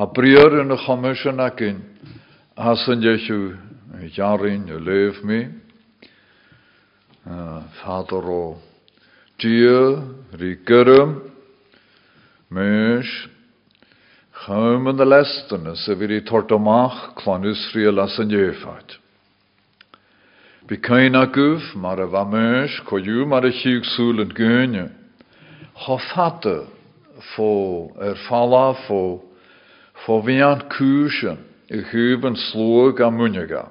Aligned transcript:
Ha 0.00 0.06
briar 0.06 0.54
in 0.62 0.72
y 0.72 0.76
chomisyn 0.80 1.42
ac 1.44 1.58
un, 1.60 1.80
as 2.56 2.86
yn 2.88 3.02
iesu, 3.04 3.34
jarin, 4.16 4.62
y 4.72 4.78
lef 4.80 5.18
mi, 5.28 5.42
Vader 7.82 8.30
o 8.32 8.56
Dia, 9.44 10.00
ri 10.40 10.54
gyrym, 10.64 11.12
meis, 12.48 13.12
chym 14.40 14.88
yn 14.88 15.04
y 15.04 15.10
lestyn, 15.10 15.68
sy 15.84 16.00
fydd 16.00 16.16
i 16.16 16.24
tort 16.24 16.56
omach, 16.56 17.10
clan 17.20 17.44
Israel 17.52 18.00
as 18.00 18.16
yn 18.24 18.32
iefaid. 18.32 18.96
Bi 20.64 20.80
cain 20.80 21.12
a 21.12 21.26
guf, 21.28 21.74
mar 21.76 22.00
a 22.00 22.08
a 23.44 23.52
chiig 23.52 23.84
sŵl 23.98 24.24
yn 24.24 24.32
fo 27.34 27.50
er 28.00 28.16
fala, 28.30 28.70
fo, 28.86 29.02
fo 30.04 30.20
fian 30.24 30.64
cwysyn, 30.72 31.40
i 31.70 31.82
hyb 31.92 32.24
yn 32.26 32.38
slwg 32.48 33.02
a 33.04 33.10
mwnyga. 33.14 33.66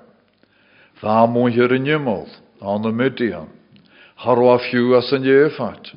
Fa 1.02 1.24
mwy 1.32 1.56
hyr 1.56 1.74
yn 1.76 1.90
ymol, 1.96 2.28
an 2.60 2.88
y 2.88 2.94
Midian, 2.96 3.50
harwa 4.24 4.58
fiw 4.68 4.96
as 5.00 5.12
yn 5.16 5.28
iefaid. 5.28 5.94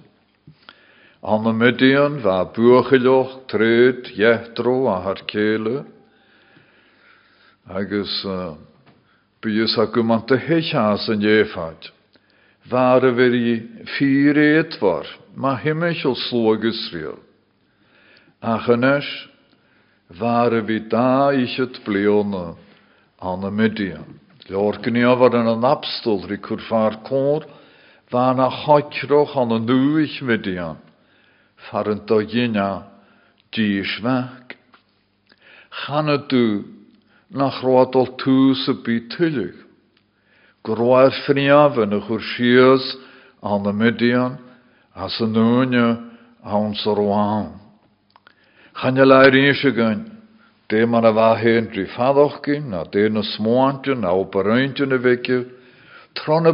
An 1.23 1.47
y 1.47 1.55
Midian 1.55 2.21
fa 2.25 2.43
bwchylwch 2.55 3.37
tryd 3.51 4.11
Jethro 4.17 4.77
a 4.91 4.99
har 5.05 5.23
cele, 5.31 5.85
agus 7.71 8.15
uh, 8.27 8.55
bys 9.43 9.77
a 9.79 9.87
gymant 9.95 10.31
y 10.35 10.39
heich 10.49 10.73
yn 11.15 11.27
iefaid. 11.27 11.91
Var 12.71 13.07
y 13.07 13.13
fyr 13.19 13.35
i 13.35 13.55
ffyr 13.97 14.39
eidvar, 14.39 15.07
ma 15.35 15.57
himmeisol 15.59 16.15
slwag 16.29 16.67
Israel. 16.71 17.19
Ach 18.43 18.69
ynes, 18.71 19.07
var 20.19 20.53
y 20.53 20.63
fi 20.67 20.79
da 20.91 21.33
eisiau 21.33 21.71
bliona 21.85 22.55
an 23.21 23.47
y 23.49 23.51
Midian. 23.51 24.19
Lor 24.51 24.79
gniafar 24.83 25.37
yn 25.39 25.49
yn 25.55 25.65
abstol 25.65 26.27
ri 26.29 26.39
cwrfar 26.43 26.99
cwr, 27.07 27.47
fa 28.11 28.33
na 28.37 28.49
choitroch 28.63 29.37
an 29.41 29.55
y 29.57 29.61
nŵich 29.63 30.19
Midian, 30.27 30.81
far 31.69 31.89
yn 31.93 32.03
do 32.09 32.21
gyna 32.27 32.85
dis 33.55 33.95
fag. 34.03 34.57
Channa 35.83 36.19
dŵ 36.29 36.65
nach 37.33 37.63
roadol 37.65 38.13
tŵs 38.21 38.67
y 38.69 38.77
bu 38.85 38.99
tylig. 39.15 39.57
Groa'r 40.67 41.15
ffriaf 41.23 41.79
yn 41.81 41.97
y 41.97 42.03
chwrsias 42.05 42.93
an 43.41 43.71
y 43.71 43.75
Midian, 43.79 44.37
as 44.95 45.17
y 45.25 45.31
nŵnia 45.31 45.89
awn 46.45 46.77
sy'r 46.83 47.01
wawn. 47.01 47.62
Lair 49.05 49.35
eisiau 49.35 49.73
gyn, 49.73 50.05
de 50.69 50.87
man 50.87 51.05
a 51.05 51.13
bha 51.13 51.35
hen 51.37 51.69
dri 51.73 51.87
fadochgin, 51.87 52.71
na 52.71 52.85
de 52.85 53.09
na 53.09 53.23
smoantje, 53.23 53.95
na 53.95 54.13
operaintje 54.13 54.87
na 54.87 54.97
vekje, 54.97 55.45
tronne 56.15 56.53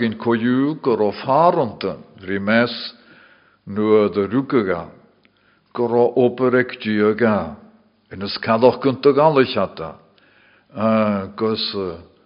in 0.00 0.18
koju 0.18 0.80
gor 0.82 1.02
of 1.02 1.14
haronten, 1.26 1.98
rimes 2.22 2.94
nu 3.66 4.08
de 4.08 4.26
ruke 4.26 4.62
gor 5.74 6.12
operek 6.16 6.80
dia 6.80 7.12
ga. 7.14 7.56
En 8.10 8.22
es 8.22 8.38
kadoch 8.38 8.80
kunt 8.80 9.06
ook 9.06 9.18
alle 9.18 9.44
chatta. 9.44 9.96
Gos 11.36 11.76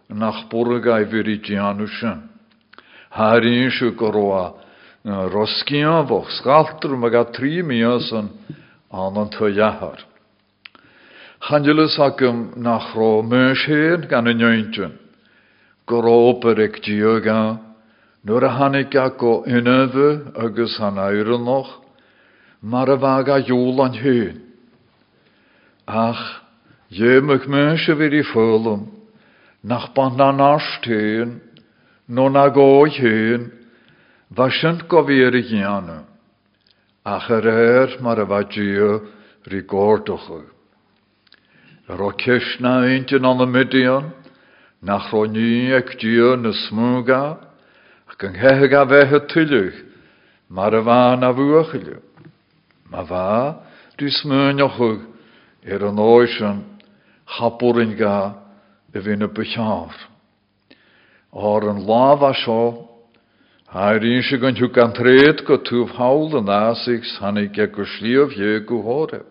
nach 0.09 0.49
borga 0.51 1.01
i 1.01 1.05
virigianushen. 1.05 2.29
Harin 3.11 3.71
shu 3.71 3.95
goroa 5.05 5.31
roskian 5.33 6.09
voch 6.09 6.31
skalter 6.31 6.97
mag 6.97 7.15
a 7.15 7.25
tri 7.25 7.63
mias 7.63 8.13
an 8.13 8.31
an 8.91 9.17
an 9.17 9.31
twy 9.31 9.55
jahar. 9.55 9.99
Changelus 11.41 11.99
acum 11.99 12.53
nach 12.57 12.95
ro 12.97 13.23
mysheen 13.23 14.09
gan 14.09 14.27
y 14.27 14.35
njöntjön. 14.35 14.93
Goro 15.87 16.33
operik 16.33 16.83
dioga, 16.83 17.59
nur 18.25 18.45
a 18.45 18.49
hannig 18.49 18.95
ac 18.95 19.23
o 19.23 19.45
unöfu 19.47 20.37
agus 20.37 20.79
han 20.79 20.99
ayrun 20.99 21.45
noch, 21.45 21.81
mar 22.61 22.87
vaga 22.97 23.39
jól 23.39 23.81
an 23.81 23.95
hyn. 23.95 24.43
Ach, 25.87 26.43
jömug 26.91 27.47
myshe 27.47 27.95
vir 27.95 28.13
i 28.13 28.23
fölum, 28.23 28.89
nach 29.63 29.95
ban 29.95 30.21
an 30.21 30.41
ashtön, 30.41 31.41
non 32.09 32.37
a 32.37 32.51
goi 32.51 32.91
hyn, 32.91 33.58
Vasint 34.31 34.85
go 34.89 35.03
vir 35.09 35.33
i 35.33 35.41
gianna, 35.41 36.03
ach 37.05 37.31
yr 37.33 37.47
er 37.49 37.95
mar 38.05 38.21
a 38.21 38.27
vadio 38.29 39.01
ri 39.49 39.63
gordochu. 39.63 40.43
Ro 41.89 42.11
kishna 42.13 42.85
eintyn 42.85 43.25
an 43.25 43.41
y 43.41 43.47
midian, 43.49 44.11
nach 44.83 45.09
ro 45.13 45.25
ni 45.25 45.73
ec 45.73 45.97
dio 45.99 46.37
na 46.37 46.53
smwga, 46.53 47.39
ac 48.13 48.27
yng 48.29 48.37
ngheheg 48.37 48.77
a 48.77 48.85
fehe 48.85 49.21
tylich, 49.33 49.79
mar 50.51 50.77
a 50.77 50.83
fa 50.85 51.17
na 51.17 51.33
fwachilio. 51.33 52.03
Ma 52.93 53.05
fa, 53.09 53.65
di 53.97 54.13
smwyniochwg, 54.13 55.09
er 55.65 55.89
an 55.89 56.05
oesan, 56.05 56.61
chapwrin 57.25 57.97
ga, 57.97 58.37
y 58.93 59.01
fy'n 59.01 59.25
y 59.25 59.33
bychar. 59.33 59.97
Or 61.33 61.65
yn 61.73 61.87
laf 61.89 62.21
a 62.21 62.35
Haar 63.69 64.01
se 64.23 64.39
gan 64.39 64.55
thu 64.57 64.69
gan 64.73 64.95
tréad 64.97 65.45
go 65.45 65.59
túh 65.61 65.91
hawl 65.93 66.39
an 66.39 66.49
ásigs 66.49 67.19
hannig 67.21 67.53
ge 67.53 67.67
go 67.69 67.85
go 68.65 68.81
hóreb. 68.81 69.29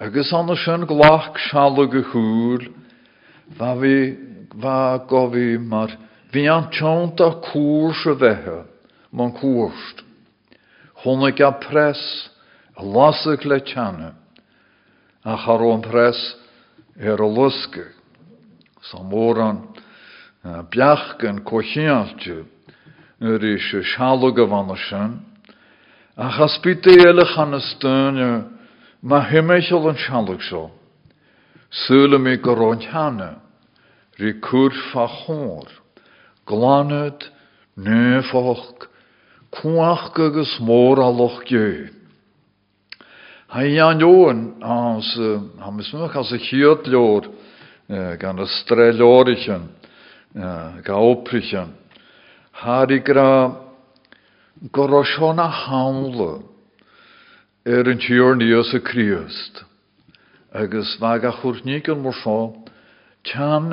Agus 0.00 0.32
anna 0.34 0.56
sin 0.56 0.82
glach 0.90 1.38
seala 1.38 1.86
go 1.86 2.02
chúr, 2.02 2.66
bha 4.58 4.98
go 5.06 5.30
bhí 5.30 5.54
mar 5.56 5.94
bhí 6.32 6.50
an 6.50 6.66
a 7.22 7.30
bheitthe 8.18 8.66
man 9.12 9.30
cuast. 9.38 10.02
Honnig 11.04 11.38
a 11.40 11.52
pres 11.52 12.02
a 12.74 12.82
charón 15.38 15.82
pres 15.86 16.18
ar 16.98 17.22
a 17.22 17.28
an 19.38 19.62
gan 21.22 21.38
cochéalte, 21.46 22.55
yr 23.20 23.44
eisiau 23.48 23.84
sialwg 23.94 24.42
y 24.42 24.46
fan 24.50 24.72
ysyn. 24.74 25.14
A 26.20 26.28
chasbyd 26.36 26.88
eile 26.92 27.24
chan 27.32 27.56
ystyn, 27.56 28.18
mae 29.00 29.28
hymeichol 29.30 29.88
yn 29.92 30.00
sialwg 30.00 30.44
so. 30.44 30.66
Sŵl 31.86 32.18
mi 32.20 32.36
goron 32.40 32.84
hana, 32.92 33.36
ri 34.20 34.34
cwrff 34.44 34.92
a 35.00 35.06
chwr, 35.12 35.72
glaned, 36.48 37.24
nefoch, 37.76 38.86
cwach 39.56 40.10
gygus 40.16 40.58
môr 40.60 41.00
a 41.00 41.08
loch 41.08 41.42
gyd. 41.48 41.92
Hai 43.48 43.78
an 43.80 44.00
joen, 44.02 44.40
y 46.36 46.40
chiad 46.44 46.88
lor, 46.92 47.30
gan 48.20 48.42
y 48.42 48.46
strelorichen, 48.60 49.68
ga 50.84 50.96
oprichen, 51.00 51.72
Hari 52.56 53.00
gra 53.04 53.52
goroshona 54.72 55.44
hawnle 55.52 56.40
er 57.68 57.90
yn 57.92 58.00
tiwr 58.00 58.38
ni 58.40 58.48
os 58.56 58.70
y 58.72 58.80
Christ. 58.80 59.60
Agus 60.56 60.94
fag 60.96 61.26
a 61.28 61.34
chwrnig 61.36 61.90
yn 61.92 62.00
mwrsio, 62.00 62.64
tian 63.28 63.68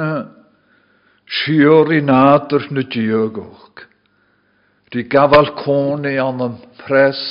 siwr 1.39 1.93
i 1.95 2.01
nadr 2.03 2.67
na 2.75 2.83
diogwch. 2.83 3.85
Di 4.91 5.07
gafal 5.07 5.53
côn 5.63 6.03
ei 6.03 6.19
an 6.19 6.43
yn 6.43 6.59
pres 6.83 7.23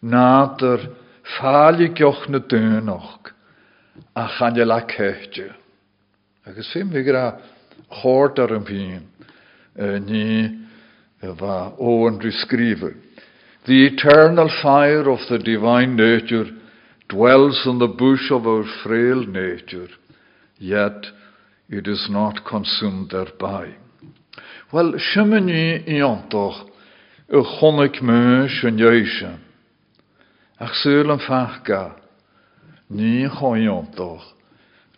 nadr 0.00 0.88
ffali 1.36 1.92
gioch 1.92 2.24
na 2.32 2.40
dynoch 2.40 3.28
a 4.16 4.24
chanel 4.38 4.72
a 4.72 4.80
cehtio. 4.88 5.52
Agus 6.48 6.72
fym 6.72 6.96
fi 6.96 7.04
gra 7.04 7.28
chord 8.00 8.40
ar 8.40 8.56
Owen 11.22 12.18
describe. 12.18 12.94
The 13.66 13.86
eternal 13.86 14.50
fire 14.60 15.08
of 15.08 15.20
the 15.28 15.38
divine 15.38 15.94
nature 15.94 16.46
dwells 17.08 17.62
in 17.66 17.78
the 17.78 17.86
bush 17.86 18.30
of 18.32 18.46
our 18.46 18.64
frail 18.82 19.24
nature, 19.24 19.88
yet 20.58 21.06
it 21.68 21.86
is 21.86 22.08
not 22.10 22.44
consumed 22.44 23.10
thereby. 23.10 23.74
Wel, 24.72 24.94
siymyn 24.98 25.46
ni 25.46 25.96
i 25.96 26.00
ontoch 26.02 26.66
y 27.28 27.42
chonig 27.60 28.02
me 28.02 28.48
sy'n 28.48 28.78
choi 33.28 33.68
ontoch, 33.70 34.24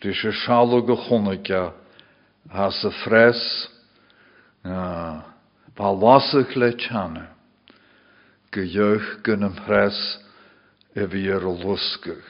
rys 0.01 0.23
y 0.25 0.31
Ah, 4.65 5.34
Ba 5.75 5.91
lasach 5.91 6.55
le 6.55 6.71
teanna. 6.73 7.35
gejuich 8.55 9.27
yn 9.27 9.51
pres 9.65 9.97
ar 10.95 11.11
y 11.11 11.31
lwsgych. 11.43 12.27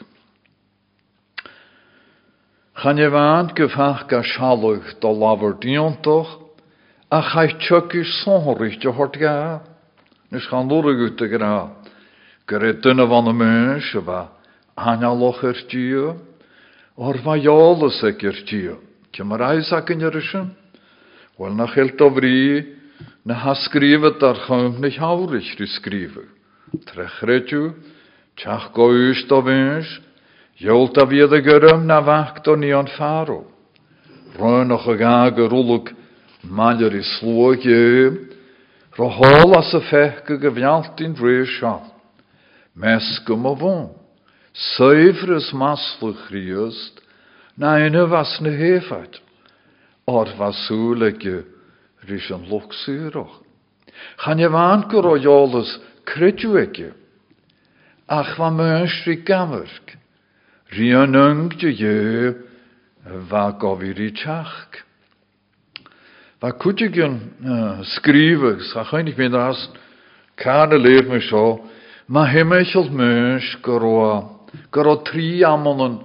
Chan 2.81 2.97
je 2.97 3.09
waan 3.13 3.51
gefach 3.55 4.07
ga 4.09 4.23
sialwch 4.25 4.97
do 5.01 5.11
lafur 5.13 5.55
diontoch, 5.61 6.31
a 7.09 7.21
chai 7.21 7.53
tjökir 7.61 8.07
sonhorig 8.23 8.79
jo 8.81 8.91
hort 8.91 9.15
ga. 9.21 9.61
Nys 10.31 10.49
chan 10.49 10.67
lwrig 10.69 11.05
ut 11.05 11.21
y 11.21 11.29
gra. 11.29 11.69
Van 12.49 13.29
y 13.29 13.33
mens, 13.33 13.93
y 13.93 14.01
fa 14.01 14.27
analoch 14.75 15.43
yr 15.45 15.61
dio, 15.69 16.17
o'r 16.97 17.21
iolus 17.37 18.03
ag 18.03 18.21
yr 18.21 18.41
dio. 18.49 18.79
Cymar 19.13 19.55
Isaac 19.55 19.89
yn 19.93 20.03
yrysyn? 20.03 20.49
Wel 21.39 21.55
na 21.55 21.67
chilt 21.71 22.01
o 22.01 22.09
fri, 22.11 22.75
na 23.25 23.33
ha 23.33 23.55
skrivet 23.55 24.21
ar 24.23 24.37
chym 24.45 24.81
na 24.81 24.89
hawrich 24.89 25.57
ry 25.57 25.67
skrive. 25.67 26.25
Trechredju, 26.85 27.73
tjach 28.37 28.71
go 28.73 28.91
ust 28.93 29.31
o 29.31 29.41
vins, 29.41 29.89
jolt 30.61 30.97
a 30.97 31.05
a 31.05 31.77
na 31.87 32.01
vacht 32.01 32.47
o 32.47 32.55
nion 32.55 32.87
faro. 32.97 33.45
Rön 34.37 34.71
och 34.71 34.87
a 34.87 34.95
gag 34.95 35.39
a 35.39 35.47
rulug 35.49 35.89
maljar 36.43 36.93
i 36.93 37.03
slog 37.03 37.65
jöm, 37.65 38.29
ro 38.97 39.09
hol 39.09 39.57
as 39.57 39.73
a 39.73 39.81
fech 39.81 40.25
go 40.27 40.37
gyfialt 40.37 41.01
in 41.01 41.15
sio. 41.15 41.81
Mes 42.75 43.21
o 43.25 43.89
seifres 44.53 45.51
maslwch 45.53 46.29
riust, 46.31 47.01
na 47.57 47.79
yna 47.79 48.05
was 48.07 48.39
na 48.41 48.49
hefad, 48.49 49.19
o'r 50.07 50.29
faswlegu 50.37 51.54
rys 52.07 52.29
yn 52.33 52.47
lwcsyrwch. 52.49 53.41
Chan 54.21 54.39
je 54.39 54.49
fan 54.51 54.87
gyro 54.91 55.15
iolus 55.17 55.77
crydwegu, 56.05 56.91
ach 58.07 58.35
fa 58.37 58.49
mönsri 58.53 59.17
gamerg, 59.25 59.95
rian 60.75 61.15
yng 61.17 61.55
dy 61.57 61.71
je, 61.73 61.95
fa 63.29 63.47
gofir 63.61 63.99
i 64.01 64.11
tjach. 64.13 64.81
Fa 66.41 66.51
cwtygyn 66.61 67.17
skrifig, 67.95 68.61
sa 68.71 68.85
chain 68.89 69.09
ich 69.09 69.17
mynd 69.17 69.37
as, 69.39 69.61
can 70.37 70.75
y 70.75 70.81
leif 70.81 71.09
me 71.09 71.21
sio, 71.23 71.63
ma 72.07 72.25
hemechel 72.29 72.91
möns 72.91 73.55
gyro, 73.65 74.45
gyro 74.73 74.99
tri 75.07 75.43
amon 75.47 75.83
yn 75.87 75.97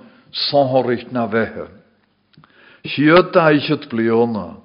sonhoricht 0.48 1.12
na 1.12 1.26
vehe. 1.28 1.66
Hier 2.86 3.26
daichet 3.34 3.90
bliona, 3.90 4.60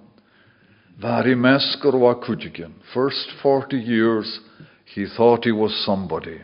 var 1.02 1.28
i 1.28 1.36
mesker 1.36 1.96
wa 1.96 2.14
kujigen. 2.14 2.74
First 2.94 3.32
40 3.42 3.78
years, 3.78 4.40
he 4.86 5.06
thought 5.18 5.46
he 5.46 5.52
was 5.52 5.86
somebody. 5.86 6.42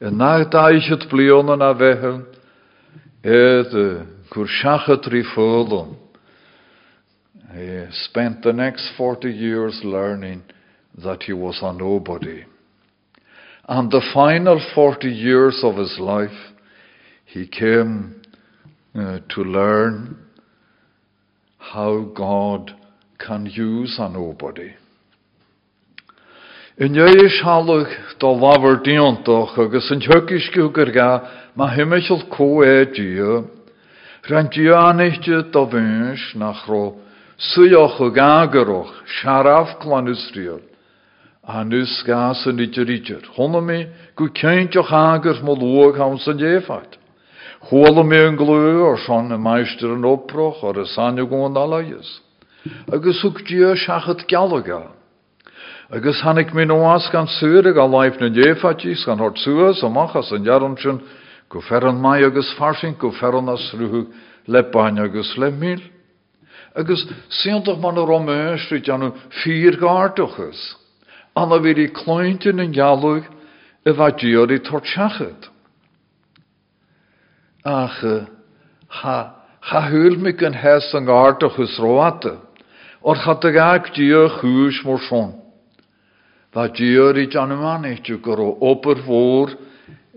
En 0.00 0.18
na 0.18 0.44
daichet 0.44 1.08
bliona 1.10 1.56
na 1.56 1.72
vehe, 1.74 2.24
ed 3.24 4.06
kur 4.30 4.46
shachet. 4.46 5.06
He 7.54 7.86
spent 7.92 8.42
the 8.42 8.52
next 8.52 8.90
40 8.96 9.30
years 9.30 9.80
learning 9.84 10.42
that 11.02 11.22
he 11.22 11.32
was 11.32 11.58
a 11.62 11.72
nobody. 11.72 12.44
And 13.68 13.90
the 13.90 14.02
final 14.12 14.60
40 14.74 15.08
years 15.08 15.60
of 15.62 15.76
his 15.76 15.98
life, 15.98 16.52
he 17.26 17.46
came 17.46 18.22
uh, 18.94 19.20
to 19.30 19.42
learn 19.42 20.16
how 21.58 22.10
God 22.16 22.74
can 23.26 23.46
use 23.46 23.96
a 23.98 24.08
nobody. 24.08 24.74
In 26.78 26.94
jöis 26.94 27.42
halwch 27.44 27.92
do 28.18 28.32
lafur 28.32 28.82
diontoch 28.82 29.58
agus 29.58 29.90
yn 29.92 30.00
tjökis 30.00 30.48
gygar 30.54 30.90
ga 30.94 31.08
ma 31.54 31.68
hymysl 31.68 32.24
co 32.32 32.62
e 32.64 32.86
dio, 32.96 33.44
rhan 34.28 34.48
dio 34.48 34.74
do 35.52 35.66
nach 36.34 36.66
ro 36.68 36.96
o 38.00 38.10
gagarwch 38.10 38.92
siaraf 39.18 39.78
clanusriol, 39.82 40.62
a 41.44 41.64
nus 41.64 42.02
gas 42.06 42.46
yn 42.46 42.62
idr 42.64 42.88
idr. 42.88 43.22
Hwnnw 43.36 43.62
mi 43.68 43.78
gw 44.16 44.32
ceintioch 44.40 44.92
agar 44.94 45.42
mo 45.44 45.54
lwag 45.58 46.00
hawn 46.00 46.18
sy'n 46.24 46.40
an 48.26 48.36
glú 48.40 48.58
ar 48.88 48.98
sean 49.04 49.28
na 49.28 49.36
meister 49.36 49.92
an 49.92 50.08
oproch 50.08 50.62
sanne 50.96 51.28
goin 51.28 51.56
alaias. 51.56 52.20
Agus 52.92 53.20
suchtí 53.22 53.58
seachat 53.74 54.26
gealaga. 54.28 54.90
Agus 55.90 56.22
hannig 56.22 56.52
mé 56.54 56.64
nóás 56.64 57.10
gan 57.12 57.26
suúra 57.26 57.74
a 57.76 57.86
leif 57.86 58.20
na 58.20 58.28
défatís 58.28 59.04
gan 59.04 59.18
hort 59.18 59.38
suas 59.38 59.82
amachchas 59.82 60.32
an 60.32 60.44
jarran 60.44 60.76
sin 60.78 61.00
go 61.48 61.60
fer 61.60 61.86
an 61.86 62.00
mai 62.00 62.24
agus 62.24 62.54
farsing 62.58 62.98
go 62.98 63.10
ferran 63.10 63.48
as 63.52 63.72
ruú 63.74 64.12
lepáin 64.48 64.98
agus 64.98 65.36
le 65.36 65.50
mí. 65.50 65.82
Agus 66.74 67.06
siach 67.28 67.78
man 67.80 67.98
a 67.98 68.06
roméistrit 68.06 68.88
anú 68.88 69.12
fír 69.42 69.76
gátochas. 69.78 70.76
Anna 71.36 71.58
vi 71.58 71.74
í 71.74 71.92
klointin 71.92 72.60
an 72.60 72.72
gealúg 72.72 73.24
a 73.84 73.90
bhaidíor 73.92 74.50
í 74.50 74.58
tortseachad. 74.60 75.52
ach 77.64 78.00
cha 78.88 79.34
cha 79.62 79.80
hwyl 79.88 80.16
mi 80.18 80.32
gan 80.32 80.52
hes 80.52 80.94
an 80.94 81.06
gáardach 81.06 81.54
chus 81.56 81.78
roate, 81.78 82.38
or 83.02 83.16
cha 83.16 83.34
dy 83.34 83.52
gag 83.52 83.92
dia 83.94 84.28
chwys 84.38 84.82
mor 84.84 85.00
son. 85.08 85.34
Fa 86.52 86.68
dia 86.68 87.10
i 87.16 87.26
yman 87.26 87.86
eich 87.88 88.10
gur 88.22 88.40
o 88.40 88.50
oper 88.70 89.02
fôr 89.06 89.56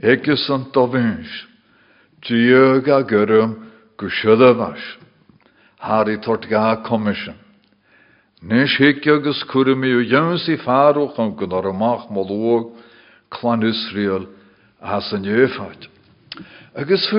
egys 0.01 0.49
yn 0.49 0.67
dofyns. 0.73 1.31
Dia 2.27 2.81
ga 2.85 3.01
gyrym 3.01 3.55
gwsydd 3.97 4.41
y 4.41 4.53
fas. 4.59 4.83
Har 5.79 6.09
i 6.09 6.17
tort 6.17 6.47
ga 6.49 6.83
commission. 6.83 7.35
Nes 8.41 8.77
hig 8.77 9.07
agus 9.07 9.43
cwrym 9.49 9.83
i 9.85 9.93
o 9.95 10.01
jyns 10.05 10.45
i 10.51 10.57
farwch 10.61 11.17
yn 11.21 11.35
gyda'r 11.39 11.71
ymach 11.71 12.09
molwg 12.13 12.73
clan 13.33 13.63
Israel. 13.63 14.27
Agus 16.75 17.11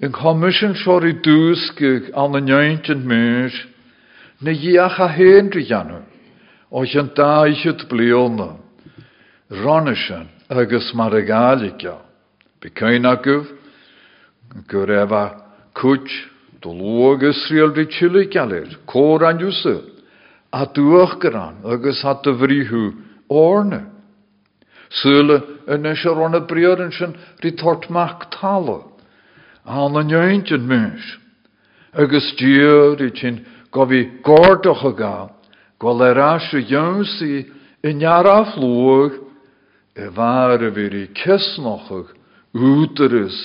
a 0.00 0.08
commission 0.10 0.74
dwsg 0.74 2.10
an 2.14 3.04
myr, 3.06 3.52
na 4.40 4.50
iach 4.50 4.98
a 5.00 5.08
hen 5.08 5.50
rhi 5.50 5.66
anw, 5.74 6.02
oes 6.70 6.94
yn 6.94 7.10
da 7.16 7.44
eisiau 7.46 7.74
bliona, 7.90 8.56
ronishan 9.50 10.28
agus 10.48 10.92
mar 10.94 11.14
a 11.14 11.22
gaeliga. 11.22 11.98
Be 12.60 12.70
cain 12.70 13.06
aguf, 13.06 13.46
gyr 14.68 14.90
efa 15.02 15.42
cwch, 15.74 16.10
do 16.62 16.70
an 21.34 21.56
agus 21.64 22.04
orne. 23.28 23.86
Sule 24.90 25.42
yn 25.68 25.84
eisiau 25.84 26.14
ron 26.16 26.38
y 26.38 26.40
briod 26.48 26.80
yn 26.80 26.92
sy'n 26.94 27.16
ritort 27.42 27.90
mach 27.90 28.30
talo. 28.32 28.92
An. 29.66 29.98
Agus 31.92 32.34
gofi 33.72 34.20
gordoch 34.22 34.84
o 34.84 34.92
gael. 34.92 35.30
Gwal 35.78 36.02
er 36.02 36.18
as 36.18 36.48
y 36.52 36.64
ywns 36.66 37.14
yn 37.86 38.02
iaraf 38.02 38.56
lwg 38.58 39.20
y 39.98 40.08
far 40.14 40.62
y 40.62 40.70
fyr 40.74 40.96
i 40.98 41.04
cysnochog 41.14 42.14
úteris 42.54 43.38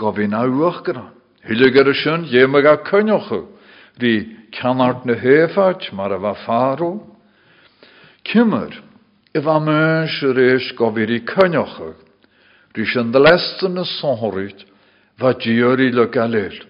gofi 0.00 0.28
nawach 0.28 0.82
gyda. 0.86 1.10
Hylig 1.44 1.76
ar 1.80 1.90
y 1.92 1.96
sy'n, 1.96 2.26
jem 2.32 2.56
ag 2.56 2.66
a 2.68 2.76
cyniochog. 2.84 3.48
Ri 4.00 4.14
canart 4.52 5.04
na 5.04 5.14
mar 5.92 6.12
a 6.12 6.18
a 6.18 6.34
go 10.76 10.90
bhí 10.90 11.06
fa 15.20 15.34
dior 15.36 15.80
i 15.80 15.90
le. 15.92 16.69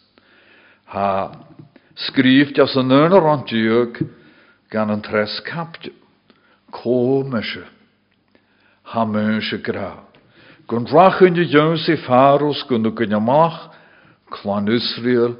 Ha 0.91 1.31
skrift 1.95 2.59
as 2.59 2.73
yn 2.79 2.91
yn 2.91 3.15
yr 3.15 3.27
ondiog 3.31 3.99
gan 4.71 4.91
tres 5.05 5.37
ha 8.91 9.05
gra. 9.63 10.03
Gun 10.67 10.87
rachin 10.91 11.35
je 11.35 11.45
jöns 11.47 11.87
i 11.87 11.95
farus 12.05 12.63
gun 12.67 12.83
du 12.83 12.91
klan 14.31 14.67
Israel 14.67 15.35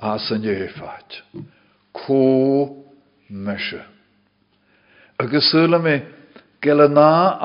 as 0.00 0.30
an 0.30 0.42
jefat. 0.42 1.22
Ko 1.92 2.84
meshe. 3.30 3.80
Agus 5.18 5.52
me 5.78 6.02
gele 6.60 6.88
na. 6.88 7.38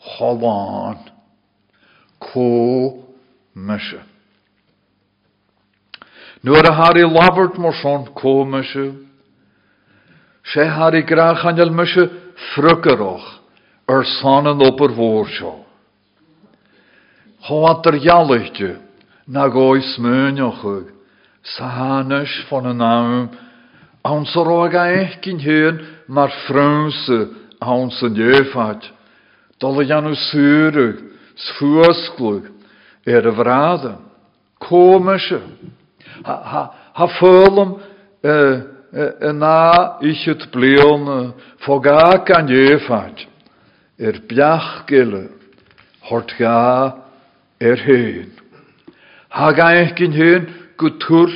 Chalán. 0.00 0.98
Ko. 2.18 3.06
Nuair 6.42 6.64
a 6.64 6.72
Harry 6.72 7.02
labhart 7.02 7.58
mar 7.58 7.74
son 7.82 8.06
có 8.14 8.44
meise, 8.44 8.94
sé 10.42 10.64
Harry 10.64 11.02
gra 11.02 11.34
chanel 11.34 11.70
meise 11.70 12.08
frucaroch 12.54 13.40
ar 13.86 14.04
sanan 14.04 14.62
op 14.62 14.80
ar 14.80 14.88
mhór 14.88 15.26
seo. 15.36 15.64
Cháat 17.44 17.86
ar 17.86 17.96
jaalachte 18.00 18.78
na 19.26 19.48
gói 19.48 19.82
smúneochuig, 19.82 20.86
sa 21.42 21.68
hanes 21.68 22.32
van 22.48 22.66
an 22.66 22.78
naam, 22.78 23.28
an 24.02 24.24
sa 24.24 24.40
roig 24.40 24.74
a 24.74 24.84
eich 24.96 25.20
gyn 25.20 25.38
hyn 25.38 25.76
mar 26.08 26.32
frunse 26.46 27.18
an 27.60 27.90
san 27.90 28.16
jeufad, 28.16 28.80
dol 29.60 29.80
a 29.80 29.84
janu 29.84 30.16
súrug, 30.16 31.04
sfuasglug, 31.36 32.48
er 33.04 33.28
a 33.28 33.30
vrade, 33.30 33.92
komische, 34.58 35.42
Ha 36.24 37.06
fölum 37.18 37.80
e, 38.22 38.30
e, 38.92 39.04
e 39.28 39.32
ná 39.32 40.00
isisiid 40.00 40.50
blion 40.52 41.32
fogá 41.64 42.20
an 42.38 42.48
éfaint 42.48 43.26
ar 44.00 44.16
beach 44.28 44.70
giile 44.88 45.28
hortá 46.08 46.96
ar 47.60 47.78
héin. 47.86 48.30
Ha 49.28 49.52
gaich 49.52 49.94
cin 49.96 50.12
héin 50.12 50.46
go 50.76 50.88
túr 50.98 51.30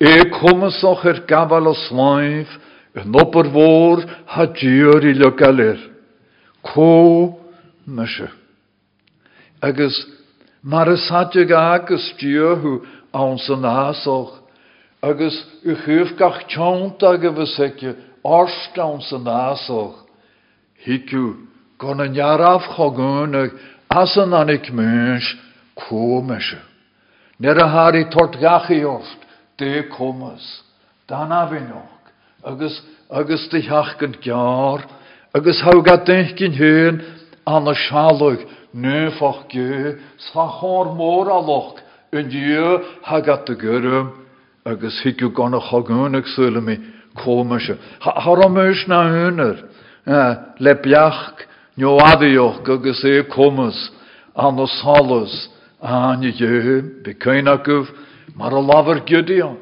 é 0.00 0.24
chumasach 0.30 1.04
ar 1.04 1.18
gabhil 1.26 1.66
a 1.72 1.74
sláimh 1.86 2.52
an 2.94 3.14
opair 3.14 3.48
mhór 3.54 4.04
hadíir 4.26 5.04
i 5.04 5.14
le 5.14 5.30
galir, 5.36 5.78
có 6.62 7.36
meise. 7.86 8.28
Agus 9.62 10.06
mar 10.62 10.88
is 10.92 11.08
hatte 11.10 11.44
agus 11.54 12.14
tíorthú 12.18 12.82
awn 13.12 13.38
sy'n 13.38 13.64
asoch. 13.64 14.38
Agus 15.02 15.36
gach 16.18 16.44
tiont 16.52 17.02
ag 17.02 17.24
y 17.24 17.34
fysecio 17.36 17.94
orst 18.22 18.78
awn 18.78 19.00
sy'n 19.04 19.28
asoch. 19.28 20.06
Hicw, 20.84 21.46
gon 21.80 22.04
yn 22.04 22.16
iaraf 22.16 22.66
chogwnig 22.76 23.56
as 23.90 24.16
anig 24.36 24.70
mens 24.72 25.26
ko 25.76 26.20
mysio. 26.22 26.60
Ner 27.40 27.56
a 27.56 27.68
hari 27.68 28.04
tort 28.10 28.36
de 29.56 29.88
kommas, 29.88 30.62
dan 31.08 31.32
afinnog, 31.32 32.12
agus, 32.44 32.82
agus 33.10 33.48
di 33.48 33.62
hachgan 33.62 34.14
gyar, 34.20 34.84
agus 35.34 35.60
hau 35.64 35.80
ga 35.82 35.96
denkin 36.04 36.52
hyn, 36.52 37.00
an 37.46 37.68
a 37.68 37.74
shalug, 37.74 38.44
nefach 38.74 39.48
gö, 39.48 39.96
sachor 40.32 40.92
aloch, 41.32 41.80
yn 41.80 41.89
diw 42.12 42.80
hagat 43.02 43.48
y 43.50 43.54
gyrym, 43.54 44.10
agus 44.64 45.00
higiw 45.04 45.30
gan 45.30 45.54
a 45.54 45.60
chagunig 45.60 46.26
sylw 46.34 46.60
mi, 46.60 46.76
komische. 47.14 47.78
Am 48.02 48.56
ys 48.58 48.86
na 48.88 49.04
hynnyr, 49.06 49.64
le 50.58 50.74
biach, 50.82 51.46
nio 51.76 51.98
adioch, 51.98 52.68
agus 52.68 53.04
e 53.04 53.22
kommas, 53.30 53.90
an 54.34 54.58
o 54.58 54.66
salus, 54.66 55.48
an 55.80 56.24
i 56.24 56.32
ddyn, 56.32 57.02
be 57.04 57.14
cynagwf, 57.14 57.88
mar 58.34 58.52
a 58.52 58.60
lafer 58.60 59.04
gydion. 59.06 59.56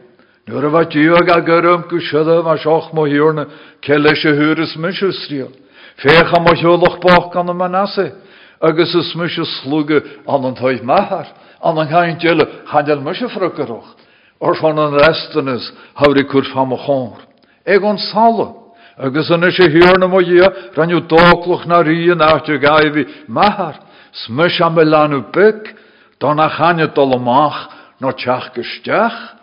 Nuair 0.48 0.64
a 0.64 0.70
bhaid 0.70 0.90
díag 0.92 1.28
a 1.28 1.40
gurm 1.44 1.84
go 1.90 1.98
siada 2.00 2.40
a 2.40 2.56
seach 2.56 2.94
mo 2.94 3.04
hiúrna 3.04 3.44
ce 3.82 3.92
leis 3.98 4.24
a 4.24 4.32
thuras 4.32 4.76
misisiríal. 4.76 5.52
Fécha 6.00 6.40
mo 6.40 6.54
heolach 6.56 6.98
bach 7.02 7.32
gan 7.32 7.54
man 7.54 7.72
nasa, 7.72 8.16
agus 8.60 8.94
is 8.94 9.14
mis 9.14 9.36
slúge 9.60 10.00
an 10.26 10.44
an 10.44 10.54
taid 10.54 10.82
mahar, 10.82 11.26
an 11.62 11.78
an 11.78 11.88
chain 11.88 12.18
deile 12.18 12.44
chail 12.70 13.00
mis 13.00 13.18
frugarach, 13.34 13.94
or 14.40 14.54
fan 14.54 14.78
an 14.78 14.98
restanas 14.98 15.70
haurí 15.96 16.24
cur 16.30 16.44
fam 16.54 16.70
cháir. 16.70 17.20
Eg 17.66 17.82
an 17.82 17.98
sala, 17.98 18.54
agus 18.98 19.30
an 19.30 19.44
is 19.44 19.56
sé 19.56 19.68
hiúrna 19.68 20.08
mo 20.08 20.20
dhé 20.20 20.46
ranniu 20.76 21.00
dólach 21.00 21.66
na 21.66 21.82
ríon 21.82 22.20
áte 22.20 22.58
gaihí 22.58 23.26
mahar, 23.28 23.80
smis 24.12 24.60
am 24.60 24.74
me 24.74 24.84
leanú 24.84 25.32
bic, 25.32 25.74
don 26.20 26.40
a 26.40 26.48
channe 26.48 26.86
dul 26.94 27.14
amach 27.14 27.70
nó 28.00 28.12
teach 28.12 28.52
gesteach, 28.54 29.34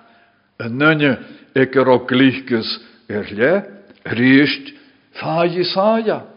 yn 0.59 0.77
nynne 0.77 1.17
ag 1.55 1.75
Jesaja. 5.47 6.34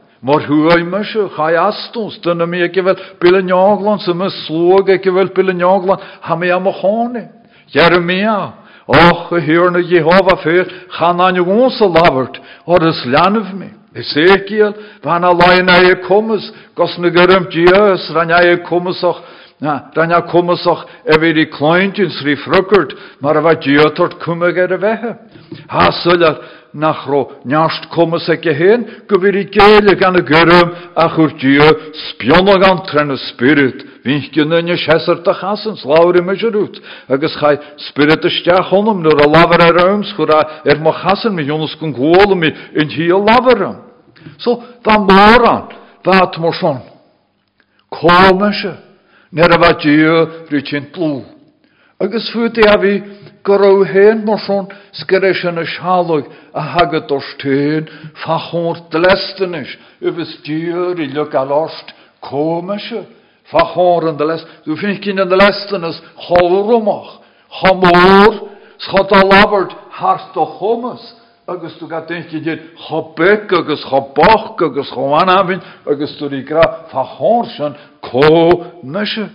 Astons, 1.56 2.18
dyna 2.22 2.46
mi 2.46 2.62
ag 2.62 2.74
fel 2.74 2.96
bil 3.20 3.38
y 3.38 3.42
neoglan, 3.46 4.00
sy'n 4.02 4.18
mynd 4.18 4.34
slwg 4.44 4.90
ag 4.96 5.06
fel 5.06 5.32
bil 5.34 5.52
y 5.52 5.54
neoglan, 5.54 6.02
ha 6.22 6.36
mi 6.36 6.50
am 6.50 6.66
o 6.66 6.72
chone. 6.72 7.28
Jeremia, 7.72 8.52
och, 8.86 9.32
y 9.36 9.40
hyr 9.46 9.70
na 9.70 9.82
Jehova 9.84 10.36
fyr, 10.42 10.66
chan 10.96 11.20
an 11.20 11.38
yw 11.38 11.50
ons 11.52 11.80
o 11.84 11.90
lafert, 11.92 12.40
o'r 12.66 12.88
ys 12.90 13.04
llanaf 13.06 13.52
mi. 13.54 13.70
Ezekiel, 13.94 14.74
fan 15.02 15.24
a 15.24 15.32
lain 15.32 15.68
a 15.68 15.80
e 15.84 15.94
comas, 16.06 16.44
gos 16.74 16.98
na 16.98 17.10
gyrym 17.14 17.48
dias, 17.52 18.10
ran 18.14 18.32
a 18.32 18.42
e 18.42 18.56
comas 18.66 19.02
och, 19.04 19.22
Na, 19.60 19.90
dan 19.94 20.10
ja 20.10 20.20
kommensoch 20.22 20.86
er 21.04 21.18
weer 21.20 21.34
die 21.34 21.48
kleintjes 21.50 22.20
ri 22.22 22.36
frukkert, 22.38 22.94
maar 23.18 23.42
wat 23.42 23.66
jötort 25.48 25.56
kummig 25.56 25.56
wehe. 25.56 25.66
Ha 25.68 25.92
suller 25.92 26.38
nach 26.74 27.06
ro 27.06 27.32
njast 27.44 27.88
kommes 27.90 28.28
ikke 28.28 28.52
heen, 28.52 28.86
go 29.08 29.20
weer 29.20 29.32
die 29.32 29.50
gele 29.50 29.96
gan 29.96 30.16
a 30.16 30.22
ach 30.96 31.18
ur 31.18 31.30
djö 31.30 31.68
spionog 32.10 32.62
an 32.62 32.84
trenne 32.86 33.16
spirit, 33.16 33.84
chesser 34.76 35.22
te 35.24 35.32
chassen, 35.32 35.76
slaure 35.76 36.22
me 36.22 36.34
gerut. 36.36 36.80
Agus 37.08 37.36
chai 37.40 37.58
spirit 37.76 38.24
a 38.24 38.28
onum, 38.72 39.02
nur 39.02 39.18
a 39.20 39.28
a 39.62 39.72
rooms, 39.72 40.12
chura 40.16 40.62
er 40.64 40.78
mo 40.78 40.92
chassen, 40.92 41.34
mi 41.34 41.44
jonnes 41.44 41.74
kun 41.78 41.92
gwole 41.92 42.36
mi 42.36 42.52
hi 42.90 43.10
a 43.10 43.16
laverum. 43.16 43.76
So, 44.38 44.62
va 44.84 44.98
moran, 44.98 45.68
va 46.04 46.22
at 46.22 46.38
morson. 46.38 46.80
Komesje. 47.90 48.76
Ner 49.32 49.52
a 49.52 49.58
bheit 49.58 49.82
diw 49.82 50.46
rwy'n 50.48 50.88
blw. 50.92 51.24
Agus 52.00 52.30
fwyd 52.30 52.58
e 52.58 52.64
a 52.68 52.76
fi 52.80 52.92
gyrw 53.46 53.84
hen 53.88 54.24
mor 54.26 54.40
son 54.46 54.68
sgyrres 55.00 55.44
yn 55.48 55.60
y 55.62 55.66
sialwg 55.74 56.28
a 56.54 56.64
hagad 56.74 57.12
o'r 57.14 57.24
styn 57.34 57.88
ffachor 58.22 58.82
dlestynys 58.92 59.76
yfys 60.00 60.34
diwr 60.46 61.00
i 61.04 61.08
lyg 61.12 61.36
al 61.38 61.54
orst 61.60 61.94
komische 62.24 63.04
ffachor 63.50 64.10
yn 64.12 64.18
dlest 64.20 64.48
du 64.66 64.76
fi'n 64.76 65.00
cyn 65.04 65.24
yn 65.24 65.32
dlestynys 65.32 66.00
cholrwmach 66.26 67.14
chamor 67.60 68.42
schot 68.84 69.14
a 69.16 69.22
labert 69.26 69.74
hart 70.00 70.36
o 70.36 70.46
chomas 70.58 71.14
agus 71.48 71.78
tu 71.78 71.88
ga 71.88 72.00
denki 72.06 72.40
dit 72.44 72.60
chobek 72.76 73.52
agus 73.52 73.84
chobach 73.84 74.60
agus 74.62 74.90
chomanavin 74.92 75.60
agus 75.86 76.16
tu 76.18 76.28
di 76.28 76.42
gra 76.42 76.84
fachorsan 76.92 77.74
ko 78.02 78.80
meshe. 78.82 79.28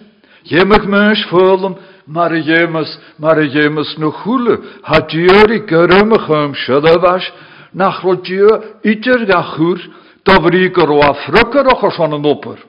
Jemig 0.45 0.85
mens 0.85 1.23
fulum 1.29 1.75
mar 2.07 2.31
jemus 2.31 2.99
mar 3.19 3.37
jemus 3.55 3.97
no 3.97 4.11
chule 4.11 4.57
ha 4.83 4.99
diori 4.99 5.59
gyrym 5.69 6.11
chym 6.25 6.53
shadavash 6.53 7.27
nach 7.73 8.03
ro 8.03 8.15
dio 8.15 8.49
iter 8.83 9.25
ga 9.25 9.41
chur 9.55 9.79
dovri 10.25 10.69
gro 10.69 10.99
a 10.99 11.13
frukker 11.13 11.65
och 11.67 11.93
son 11.93 12.13
an 12.13 12.25
opper. 12.25 12.59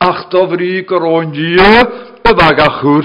Ach 0.00 0.28
dovri 0.30 0.82
gro 0.82 1.20
an 1.20 1.32
dio 1.32 1.72
da 2.24 2.50
ga 2.52 2.68
chur 2.80 3.04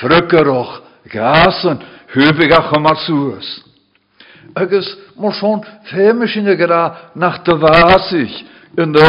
frukker 0.00 0.48
och 0.48 0.72
gasen 1.12 1.78
hübig 2.14 2.52
a 2.52 2.62
chymar 2.70 2.96
suas. 3.06 3.70
agus 4.54 4.86
mar 5.16 5.32
son 5.32 5.60
féime 5.90 6.26
sinne 6.26 6.56
gra 6.56 7.10
nach 7.14 7.38
de 7.44 7.52
waasich 7.52 8.44
in 8.78 8.92
de 8.92 9.00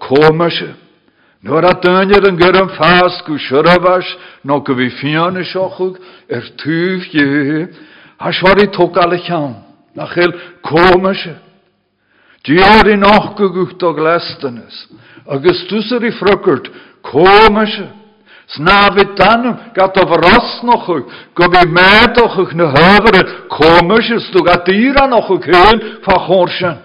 komische. 0.00 0.83
Nuair 1.44 1.64
a 1.68 1.74
duineir 1.76 2.24
an 2.24 2.38
gur 2.40 2.56
an 2.56 2.70
fás 2.72 3.20
go 3.26 3.36
siurahas 3.36 4.08
nó 4.44 4.60
go 4.64 4.72
bhí 4.72 4.88
fianna 4.96 5.44
seochug 5.44 5.98
ar 6.32 6.44
túh 6.56 7.04
dhé, 7.12 7.68
a 8.18 8.32
seoirí 8.32 8.72
tógála 8.72 9.18
chean 9.26 9.52
nach 9.94 10.14
chéil 10.14 10.32
komische. 10.62 11.36
Díorí 12.44 12.96
nach 12.96 13.36
go 13.36 13.50
gucht 13.52 13.82
a 13.82 13.92
leistanas, 13.92 14.88
agus 15.28 15.68
túsar 15.68 16.00
í 16.08 16.12
frukkert 16.16 16.70
komische. 17.02 17.92
Sna 18.56 18.88
vi 18.96 19.04
danum 19.12 19.58
gat 19.76 20.00
of 20.00 20.16
ras 20.24 20.62
noch 20.62 20.86
go 21.36 21.44
vi 21.52 21.62
med 21.68 22.16
na 22.54 22.66
hövre 22.72 23.48
kommer 23.48 24.00
du 24.32 24.40
gat 24.42 24.64
dyra 24.64 25.06
noch 25.08 25.28
hön 25.28 26.00
fa 26.04 26.16
chorsen. 26.26 26.78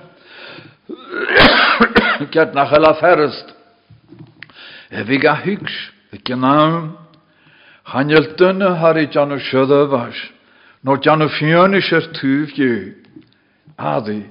Get 2.32 2.54
nach 2.54 2.72
hela 4.90 4.98
ferst. 4.98 5.00
E 5.00 5.04
vi 5.04 5.18
ga 5.20 5.36
hygs, 5.36 5.92
ik 6.12 6.28
naam. 6.28 6.98
Hanjel 7.84 8.36
dunne 8.38 8.78
har 8.78 8.98
i 8.98 9.08
janu 9.12 9.40
sjöda 9.40 9.90
vas. 9.90 10.16
No 10.84 10.98
janu 10.98 11.28
fjönish 11.30 11.94
er 11.94 12.12
tuv 12.14 12.50
ju. 12.56 12.94
Adi, 13.78 14.26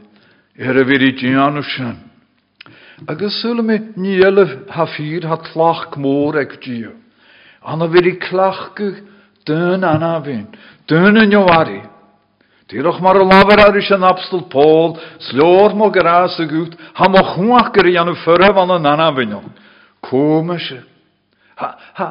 er 0.57 0.77
e 0.77 0.85
vir 0.85 1.03
i 1.03 1.13
janu 1.13 1.63
sjön. 1.63 1.97
Agus 3.09 3.41
sulle 3.43 3.63
me 3.63 3.79
niele 3.97 4.65
ha 4.71 4.87
fyr 4.87 5.27
ha 5.27 5.37
tlach 5.37 5.91
gmór 5.93 6.37
ag 6.37 6.61
dio. 6.61 6.91
Anna 7.63 7.87
vir 7.87 8.07
i 8.07 8.19
klachgu 8.19 8.95
dun 9.47 9.85
anna. 9.85 10.23
Dun 10.89 11.17
yn 11.17 11.31
jowari. 11.31 11.83
Dyrach 12.69 13.01
mar 13.01 13.17
an 13.17 14.05
abstel 14.05 14.43
Paul, 14.51 14.99
slår 15.19 15.75
mo 15.75 15.91
gras 15.91 16.39
y 16.39 16.45
gwt, 16.45 16.77
ha 16.95 17.09
mo 17.09 17.19
chwach 17.19 17.73
gyr. 17.73 17.89
Komische. 20.09 20.83
Ha, 21.57 21.79
ha, 21.95 22.07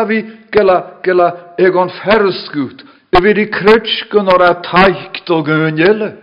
a 0.00 0.04
vi 0.04 0.24
gela, 0.52 1.00
gela 1.02 1.54
egon 1.58 1.90
ferskut, 1.90 2.84
vi 3.22 3.34
di 3.34 3.50
or 4.32 4.42
a 4.42 4.54
taikt 4.62 5.30
og 5.30 5.46
gynjele. 5.46 6.16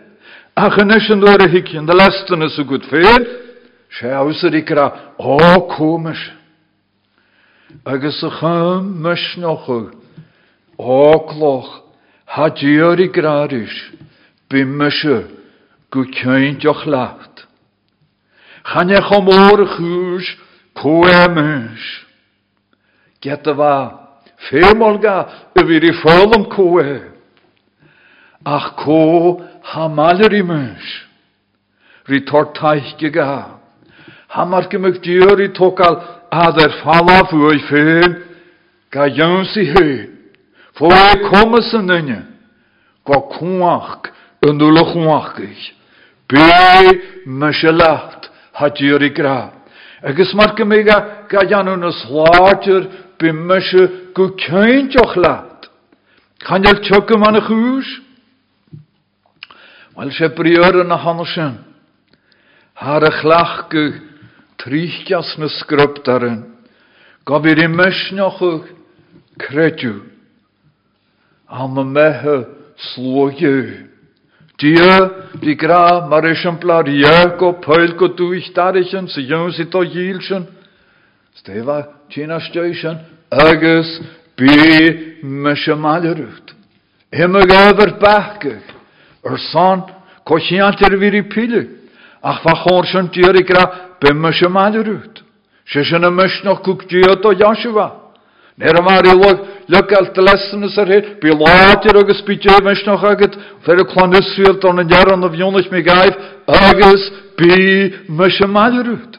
Ach 0.56 0.78
yn 0.80 0.96
ysyn 0.96 1.20
dwyr 1.20 1.44
y 1.46 1.50
hikjen, 1.52 1.86
de 1.86 1.94
lesten 1.94 2.42
is 2.42 2.56
so 2.56 2.64
se 4.00 4.12
ausser 4.12 4.56
ikra, 4.56 5.16
o 5.18 5.68
komische. 5.68 6.32
Agus 7.86 8.24
y 8.24 8.30
chym 8.40 9.02
mysnoch 9.04 9.68
o 10.78 11.20
gloch, 11.28 11.86
Ha 12.26 12.50
diori 12.50 13.08
gradis, 13.14 13.72
bimmesje, 14.50 15.28
gu 15.92 16.04
kjöntjoch 16.12 16.86
lacht. 16.86 17.48
Chan 18.66 18.90
je 18.90 19.02
chomor 20.76 21.32
chus, 21.36 21.76
koemes. 21.76 21.80
Gette 23.22 23.48
va, 23.48 24.20
femolga, 24.50 25.28
yfir 25.56 25.84
i 25.84 25.94
ffolum 25.94 26.46
koe. 26.50 27.02
Ach 28.46 28.76
ko, 28.76 29.42
ha 29.64 29.88
malerimus. 29.88 31.06
Ri 32.08 32.26
tortaich 32.26 32.98
ga. 33.12 33.60
Hamar 34.28 34.70
gymig 34.70 35.02
diori 35.02 35.54
tokal, 35.54 36.02
ader 36.32 36.72
falla 36.84 37.26
fwy 37.30 37.60
ffyn, 37.68 38.24
ga 38.92 39.08
jönssi 39.08 39.66
hyn. 39.66 40.16
Voor 40.76 40.92
hij 40.92 41.20
komen 41.20 41.64
ze 41.64 41.82
ninne. 41.82 42.26
Go 43.04 43.22
kuach 43.22 44.12
en 44.40 44.58
de 44.58 44.72
luchwachig. 50.06 50.06
Be 50.06 50.14
meselacht 50.14 50.14
hat 50.14 50.14
juri 50.14 50.14
gra. 50.14 50.14
Agus 50.14 50.34
marke 50.34 50.66
mega 50.66 51.28
ga 51.30 51.44
jan 51.50 51.68
un 51.68 51.92
slater 51.92 52.90
be 53.18 53.32
meshe 53.32 54.14
go 54.14 54.30
keintjoch 54.30 55.16
laat. 55.16 55.70
Kan 56.40 56.64
je 56.64 56.80
tjokke 56.80 57.18
man 57.18 57.42
huus? 57.42 58.02
Wel 59.96 60.12
se 60.12 60.30
priore 60.30 60.84
na 60.84 60.96
hansen. 60.96 61.58
Haar 62.74 63.12
glachke 63.12 64.02
trichtjas 64.58 65.38
na 65.38 65.48
skruptaren. 65.48 66.44
Ga 67.26 67.42
weer 67.42 67.64
in 67.64 67.76
mesnoch 67.76 68.66
kretju. 69.38 70.02
Am 71.48 71.92
mehe 71.94 72.46
slóju. 72.76 73.95
Dia, 74.66 75.12
die 75.42 75.56
gra, 75.56 76.08
mar 76.10 76.24
blad 76.62 76.88
go 77.38 77.54
peil 77.62 77.92
go 77.96 78.08
dwych 78.08 78.50
darichen, 78.56 79.08
sy 79.08 79.22
yw'n 79.30 79.52
sydd 79.54 79.76
o 79.78 79.84
hilchen. 79.84 80.48
Stefa, 81.38 81.78
tina 82.10 82.40
station, 82.40 82.98
agus 83.30 84.02
bi 84.38 84.50
mysio 85.22 85.76
malerut. 85.76 86.56
Hymma 87.14 87.44
gyfer 87.46 87.92
bachgych, 88.02 88.72
yr 89.28 89.38
son, 89.52 89.86
cochiant 90.26 90.82
er 90.82 90.98
vir 90.98 91.20
i 91.22 91.24
pile. 91.30 91.62
Ach 92.24 92.42
fa 92.42 92.56
chor 92.64 92.90
sy'n 92.90 93.12
diar 93.14 93.38
i 93.38 93.46
gra, 93.46 93.66
bi 94.02 94.16
mysio 94.18 94.50
malerut. 94.50 95.22
Sy'n 95.70 96.10
y 96.10 96.12
mysio 96.22 96.58
cwc 96.66 96.90
diod 96.90 97.30
o 97.30 97.36
Yahshua. 97.38 97.88
Nera 98.58 98.82
mar 98.82 99.04
i 99.04 99.12
log, 99.12 99.40
Lykal 99.68 100.12
dy 100.16 100.24
lesyn 100.24 100.64
ys 100.64 100.78
ar 100.80 100.88
hyn, 100.88 101.08
bi 101.20 101.34
latir 101.36 101.98
agus 102.00 102.22
bi 102.24 102.38
dje 102.40 102.56
mes 102.64 102.84
noch 102.88 103.04
agad, 103.04 103.34
fer 103.66 103.82
y 103.82 103.86
clonysfield 103.92 104.64
o'n 104.64 104.84
yn 104.84 104.92
jaran 104.94 105.26
o 105.28 105.30
fionach 105.34 105.68
mi 105.74 105.82
gaif, 105.84 106.16
agus 106.48 107.04
bi 107.36 107.56
mes 108.08 108.38
y 108.40 108.48
malirwyd. 108.48 109.18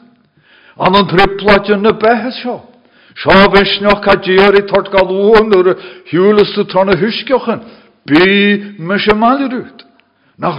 An 0.81 0.97
yn 0.97 1.09
triplat 1.11 1.69
yn 1.75 1.85
y 1.85 1.93
behes 2.01 2.39
sio. 2.41 2.55
Sio 3.17 3.49
fes 3.53 3.73
noch 3.83 4.01
ca 4.05 4.15
diar 4.25 4.57
i 4.57 4.63
tron 6.71 6.93
y 6.93 6.97
hysgiochen, 7.03 7.61
bi 8.09 8.23
mes 8.79 9.05
y 9.05 9.17
malirwyd. 9.21 9.83
Nach 10.41 10.57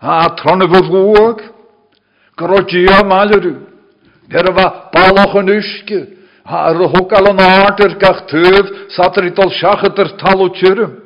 a 0.00 0.30
tron 0.40 0.64
y 0.64 0.70
fyrwog, 0.72 1.44
gro 2.36 2.62
dia 2.70 3.02
malirwyd. 3.04 3.71
Er 4.32 4.48
va 4.56 4.66
balach 4.94 5.36
yn 5.40 5.52
uske. 5.58 6.00
Ar 6.42 6.76
hwg 6.76 7.12
al 7.18 7.30
yn 7.30 7.42
arter 7.44 7.96
gach 8.00 8.24
tyf, 8.30 8.70
sater 8.96 9.28
i 9.28 9.34
dol 9.36 9.52
siachat 9.58 9.98
er 9.98 10.16
tal 10.18 10.42
o 10.42 10.48
tyrym. 10.56 10.98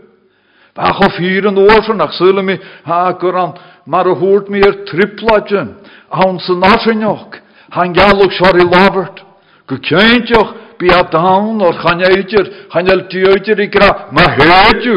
Bach 0.77 1.01
o 1.05 1.11
fyr 1.17 1.49
yn 1.51 1.61
orsyn, 1.61 2.01
ach 2.01 2.15
mar 3.87 4.09
o 4.11 4.15
hwrt 4.19 4.51
mi 4.51 4.61
er 4.61 4.83
tripladjen, 4.89 5.77
awn 6.11 6.41
sy'n 6.43 6.59
narsynioch, 6.61 7.39
han 7.77 7.95
galwg 7.95 8.35
siar 8.35 8.59
i 8.59 8.67
labert. 8.67 9.23
Gykjöntjoch, 9.71 10.53
bi 10.79 10.91
a 10.93 11.03
dawn 11.11 11.61
o'r 11.65 11.77
chaneidir, 11.81 12.47
chanel 12.73 13.07
diwydir 13.11 13.59
i 13.65 13.69
gra, 13.73 13.91
hedju, 14.39 14.97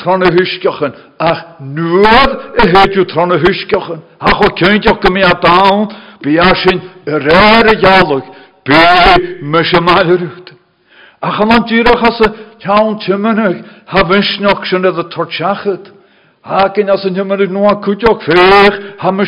tron 0.00 0.24
y 0.26 0.30
hysgiochen, 0.36 0.92
ach 1.18 1.40
nŵad 1.62 2.32
y 2.62 2.68
hedju 2.72 3.06
tron 3.12 3.34
y 3.36 3.38
hysgiochen, 3.44 4.02
ach 4.18 4.40
o 4.42 4.48
kjöntjoch 4.58 5.00
gymi 5.04 5.22
a 5.22 5.34
dawn, 5.42 5.86
bi 6.22 6.38
a 6.38 6.50
sy'n 6.62 6.82
rare 7.06 7.74
jalog, 7.82 8.24
bi 8.66 8.82
me 9.42 9.62
se 9.64 9.80
malerut. 9.80 10.52
Ach 11.22 11.40
an 11.40 11.52
an 11.54 11.66
dyrach 11.70 12.02
as 12.10 12.20
a 12.26 12.28
tiawn 12.58 12.98
tymanig, 12.98 13.62
ha 13.86 14.02
vinsnoch 14.10 14.66
sy'n 14.66 14.86
edrych 14.90 15.10
torchachet. 15.14 15.92
Ha 16.42 16.66
gyn 16.74 16.90
as 16.90 17.04
a 17.06 17.10
cwtioch 17.14 18.22
fech, 18.26 18.98
ha 18.98 19.10
me 19.12 19.24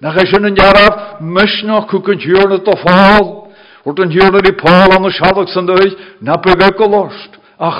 na 0.00 0.12
chysyn 0.16 0.48
yn 0.50 0.56
jaraf, 0.58 1.20
mysnoch 1.20 1.88
cwcyn 1.90 2.20
hiwrna 2.22 2.60
do 2.64 2.76
ffal. 2.82 3.28
Wrth 3.86 4.02
yn 4.02 4.12
hiwrna 4.14 4.42
i 4.44 4.52
Paul 4.58 4.96
an 4.96 5.08
y 5.08 5.12
siadag 5.14 5.52
sy'n 5.52 5.68
dweud, 5.68 5.96
na 6.20 6.36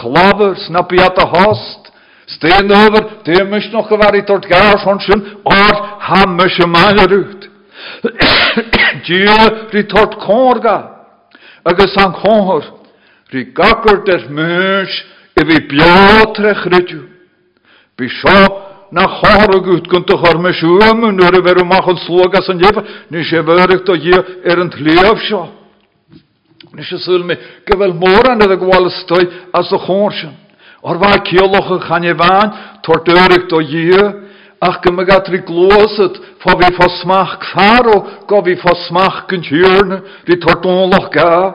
lavers, 0.05 0.69
na 0.71 0.85
biat 0.89 1.19
a 1.21 1.27
host. 1.33 1.91
Steen 2.27 2.73
over, 2.75 3.05
det 3.25 3.37
er 3.39 3.47
mye 3.47 3.71
noe 3.71 3.99
var 4.01 4.17
i 4.19 4.25
tort 4.27 4.49
gar 4.51 4.81
sånn 4.83 5.03
sin. 5.05 5.23
Dje, 9.07 9.37
ri 9.73 9.83
tort 9.87 10.17
korga, 10.23 10.77
agus 11.69 11.95
han 12.01 12.15
kor, 12.19 12.65
ri 13.31 13.45
gakker 13.55 14.03
der 14.07 14.25
bjatre 15.69 16.55
chrytju. 16.63 17.03
Bi 17.97 18.09
sjo, 18.09 18.41
na 18.91 19.09
chore 19.09 19.61
gut, 19.61 19.89
gunt 19.89 20.11
och 20.11 20.19
har 20.19 20.39
med 20.39 20.55
sjumen, 20.55 21.17
nu 21.17 21.23
er 21.23 21.43
veru 21.43 21.65
machon 21.65 21.97
sloga 21.97 22.43
som 22.43 22.59
jefa, 22.61 22.83
ni 23.11 23.25
se 23.25 23.41
verigt 23.43 23.89
og 23.89 23.99
je 23.99 24.19
er 24.45 24.61
en 24.61 24.71
tlev 24.71 25.19
sjo. 25.19 25.47
Ni 26.73 26.85
se 26.85 26.99
sulme, 26.99 27.37
gevel 27.67 27.95
moran 27.95 28.43
er 28.43 28.49
det 28.49 28.59
gwal 28.59 28.91
støy, 28.91 29.27
altså 29.53 29.79
chorsen. 29.79 30.37
Or 30.83 30.99
waar 30.99 31.23
kioloch 31.23 31.71
een 31.71 31.81
gaan 31.81 32.03
je 32.03 32.15
waan, 32.15 32.53
torturig 32.83 33.49
do 33.49 33.61
je, 33.61 34.13
ach 34.61 34.81
ge 34.83 34.93
me 34.93 35.05
gat 35.05 35.29
ri 35.29 35.43
gloset, 35.43 36.21
fa 36.39 36.57
vi 36.57 36.75
fa 36.75 36.89
smach 37.01 37.39
faro, 37.53 38.07
go 38.29 38.43
vi 38.43 38.57
fa 38.57 38.75
smach 38.87 39.27
kunt 39.27 39.51
hjørne, 39.51 40.01
vi 40.27 40.39
tortonloch 40.39 41.11
ga. 41.11 41.55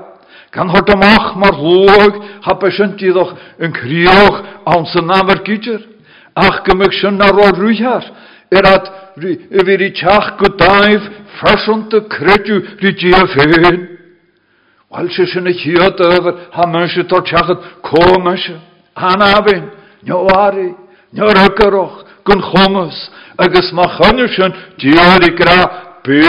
Kan 0.51 0.69
hort 0.69 0.89
am 0.89 1.01
ach 1.01 1.35
mar 1.35 1.55
loog, 1.55 2.17
ha 2.41 2.53
besint 2.53 2.99
je 2.99 3.13
doch 3.13 3.33
een 3.57 3.71
krioch 3.71 4.43
aan 4.63 4.85
zijn. 4.85 5.90
Ach 6.35 6.63
ge 6.63 6.75
me 6.75 6.91
schon 6.91 7.17
na 7.17 7.27
ro 7.27 7.49
ruiar, 7.51 8.03
er 8.49 8.65
hat 8.65 8.91
vi 9.17 9.39
de 11.89 12.07
kretju 12.07 12.63
ri 12.79 12.93
je 12.97 13.27
feen. 13.27 13.87
Wel 14.91 15.09
se 15.09 15.25
sin 15.25 15.45
ich 15.45 15.63
hier 15.63 15.81
over, 15.81 16.33
ha 16.51 16.67
mensje 16.67 17.03
tot 17.03 17.27
chachet, 17.27 17.57
ko 17.81 18.19
mensje. 18.19 18.59
Hanabin, 18.95 19.71
nyoari, 20.03 20.75
nyorakarok, 21.13 22.05
gun 22.25 22.41
chomus, 22.41 23.11
agus 23.37 23.71
ma 23.71 23.87
chanushan, 23.87 24.53
diari 24.77 25.31
gra, 25.35 25.71
be, 26.03 26.21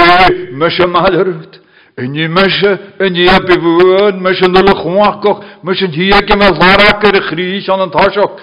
mesha 0.53 0.87
malarut. 0.87 1.61
En 1.95 2.15
je 2.15 2.29
mesje, 2.29 2.81
en 2.99 3.15
je 3.15 3.31
hebt 3.31 4.21
mesje 4.21 4.49
nulle 4.49 4.75
chwaakog, 4.75 5.45
mesje 5.63 5.87
hier 5.87 6.25
kem 6.25 6.41
a 6.41 6.51
larakker 6.51 7.23
chries 7.23 7.69
aan 7.69 7.81
het 7.81 7.95
hasok, 7.95 8.41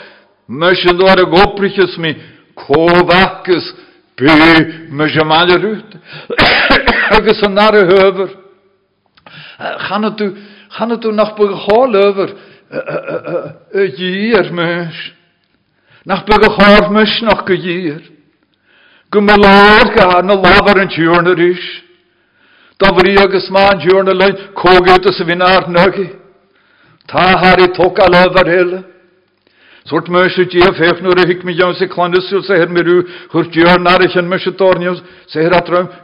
gopriches 1.29 1.97
me, 1.97 2.15
kovakes, 2.55 3.73
be, 4.17 4.89
mesje 4.89 5.23
malle 5.23 5.57
rut. 5.57 5.95
Agus 7.15 7.41
een 7.41 7.53
nare 7.53 7.85
heuver. 7.85 8.29
Gaan 9.57 10.03
het 10.03 10.19
u, 10.19 10.35
gaan 10.69 10.89
het 10.89 11.03
u 11.05 11.11
nog 11.11 11.35
begaan 11.35 11.95
over, 11.95 12.33
een 13.71 13.93
jier 13.95 14.53
mes. 14.53 15.13
Nach 16.03 16.23
een 17.49 17.61
jier. 17.61 18.01
Gym 19.09 19.29
y 19.29 19.37
lawr 19.37 19.89
ga 19.95 20.21
na 20.21 20.35
lafar 20.37 20.77
yn 20.83 20.89
tiwrn 20.93 21.31
yr 21.31 21.39
is. 21.49 21.65
Da 22.77 22.91
fri 22.93 23.15
agus 23.17 23.49
ma'n 23.49 23.79
tiwrn 23.81 24.11
y 24.11 24.13
lein, 24.13 24.37
cogyd 24.53 25.07
ys 25.09 25.21
y 25.21 25.25
fi'n 25.25 25.41
ar 25.41 25.65
nygu. 25.69 26.05
Ta 27.09 27.25
har 27.41 27.61
i. 27.65 28.83
Sort 29.89 30.09
mys 30.13 30.35
y 30.37 30.45
dia 30.51 30.69
fech 30.77 31.01
nw'r 31.01 31.23
hig 31.25 31.41
mi 31.43 31.55
jawn 31.57 31.73
se 31.75 31.87
clandys 31.89 32.29
yw 32.29 32.43
se 32.45 32.57
her 32.59 32.69
mi 32.69 32.83
rw, 32.85 32.99
hwr 33.33 33.47
tiwrn 33.53 33.89
ar 33.89 34.03
eich 34.05 34.17
yn 34.21 34.29
mys 34.29 34.45
y 34.45 34.53
dorniws, 34.59 35.01
se 35.27 35.41
her 35.41 35.55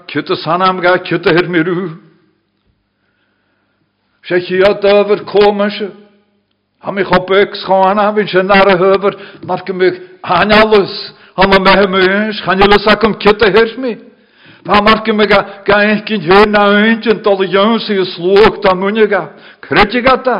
cyt 0.09 0.31
y 0.33 0.37
sanam 0.41 0.81
ga, 0.81 0.95
y 1.05 1.35
her 1.37 1.47
mi 1.47 1.61
rw. 1.61 1.91
Se 4.25 4.41
chi 4.41 4.57
a 4.65 4.73
dyfr 4.81 5.21
comys 5.29 5.77
y. 5.85 5.91
Ha 6.81 6.91
mi 6.91 7.03
chopek 7.05 7.53
schana, 7.61 8.09
fi'n 8.13 8.27
sy'n 8.29 8.51
ar 8.53 8.73
y 8.73 8.75
hyfr, 8.81 9.19
na'r 9.45 9.63
gymig 9.65 10.01
anjalus. 10.23 11.13
Hanna 11.35 11.59
me 11.59 11.71
hemus, 11.75 12.41
gaan 12.45 12.59
jullie 12.59 12.79
sakken 12.79 13.17
kitte 13.19 13.51
hermi. 13.51 13.97
Pa 14.65 14.81
marke 14.81 15.13
me 15.13 15.25
ga 15.27 15.61
ga 15.65 15.81
enkin 15.83 16.21
hör 16.21 16.47
na 16.47 16.67
öntjen 16.69 17.21
tol 17.23 17.43
jöns 17.45 17.89
i 17.89 18.05
slok 18.15 18.61
ta 18.61 18.75
munjega. 18.75 19.29
Kretjegata. 19.61 20.37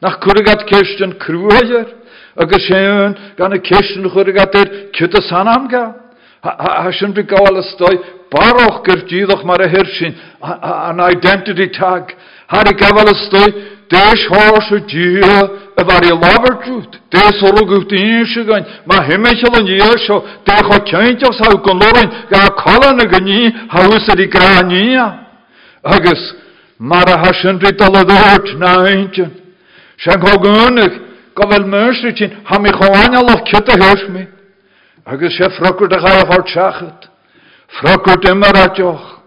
Nach 0.00 0.20
kurigat 0.20 0.64
kirsten 0.64 1.18
kruajer. 1.18 1.97
Aga 2.42 2.58
sjön 2.66 3.16
ga 3.36 3.48
ne 3.48 3.58
kirsten 3.68 4.08
kurigat 4.14 4.54
er 4.54 4.66
kitte 4.92 5.20
sanam 5.30 5.68
ga. 5.68 5.84
Ha 6.42 6.90
sjön 6.92 7.12
bi 7.16 7.22
gawala 7.22 7.62
stoi. 7.72 7.96
Baroch 8.32 8.84
gertjidoch 8.86 9.42
mar 9.44 9.60
a. 9.60 9.68
An 10.88 11.00
identity 11.00 11.68
tag. 11.78 12.04
Hari 12.46 12.72
gawala 12.82 13.14
stoi. 13.26 13.78
Deis 13.90 14.20
hása 14.28 14.78
dia 14.86 15.50
a 15.76 15.84
bhar 15.84 16.04
i 16.04 16.12
labartrút. 16.12 17.00
Deis 17.10 17.42
orú 17.42 17.64
gucht 17.66 17.92
íse 17.92 18.44
gain, 18.44 18.64
ma 18.84 19.00
himmeisiil 19.02 19.54
an 19.56 19.64
díir 19.64 19.98
seo, 20.04 20.20
go 21.64 21.72
lorain 21.72 22.10
ga 22.28 22.48
cholan 22.60 23.00
a 23.00 23.06
gní 23.08 23.52
haus 23.70 24.08
a 24.08 24.14
í 24.20 24.28
graníia. 24.28 25.06
Agus 25.82 26.34
mar 26.78 27.08
a 27.08 27.16
hasinrí 27.16 27.72
tal 27.78 27.96
a 27.96 28.04
na 28.58 28.72
go 30.16 31.07
go 31.38 31.44
bhfuil 31.50 31.68
mustri 31.74 32.10
sin 32.18 32.30
ha 32.48 32.58
mi 32.58 32.70
choáine 32.78 33.20
lech 33.28 33.44
kit 33.50 33.68
a 33.72 33.74
heis 33.82 34.02
mi. 34.14 34.24
Agus 35.06 35.32
sé 35.38 35.46
frokurt 35.58 35.92
a 35.96 35.98
cha 36.04 36.12
a 36.22 36.26
fárt 36.30 36.48
seachat. 36.54 37.00
Frokurt 37.78 38.28
immer 38.28 38.56
a 38.64 38.68
teoch. 38.74 39.18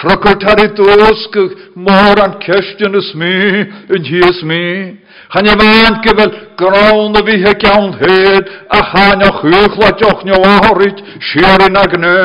Frokkur 0.00 0.38
tar 0.40 0.58
i 0.64 0.68
dósku 0.72 1.42
mór 1.76 2.18
an 2.24 2.38
kestjun 2.40 2.94
is 2.96 3.10
mi, 3.14 3.34
yn 3.92 4.04
hies 4.08 4.38
mi. 4.48 4.64
Chan 5.32 5.48
je 5.48 5.54
maand 5.60 6.00
gyfel 6.04 6.32
grawn 6.56 7.18
y 7.20 7.22
fi 7.26 7.36
he 7.44 7.52
gawn 7.60 7.92
hed, 8.00 8.44
a 8.72 8.80
chan 8.90 9.24
o 9.26 9.30
chwchla 9.40 9.90
joch 10.00 10.24
nio 10.24 10.40
ahorit, 10.54 10.98
siarin 11.28 11.76
ag 11.76 11.92
ne. 12.00 12.16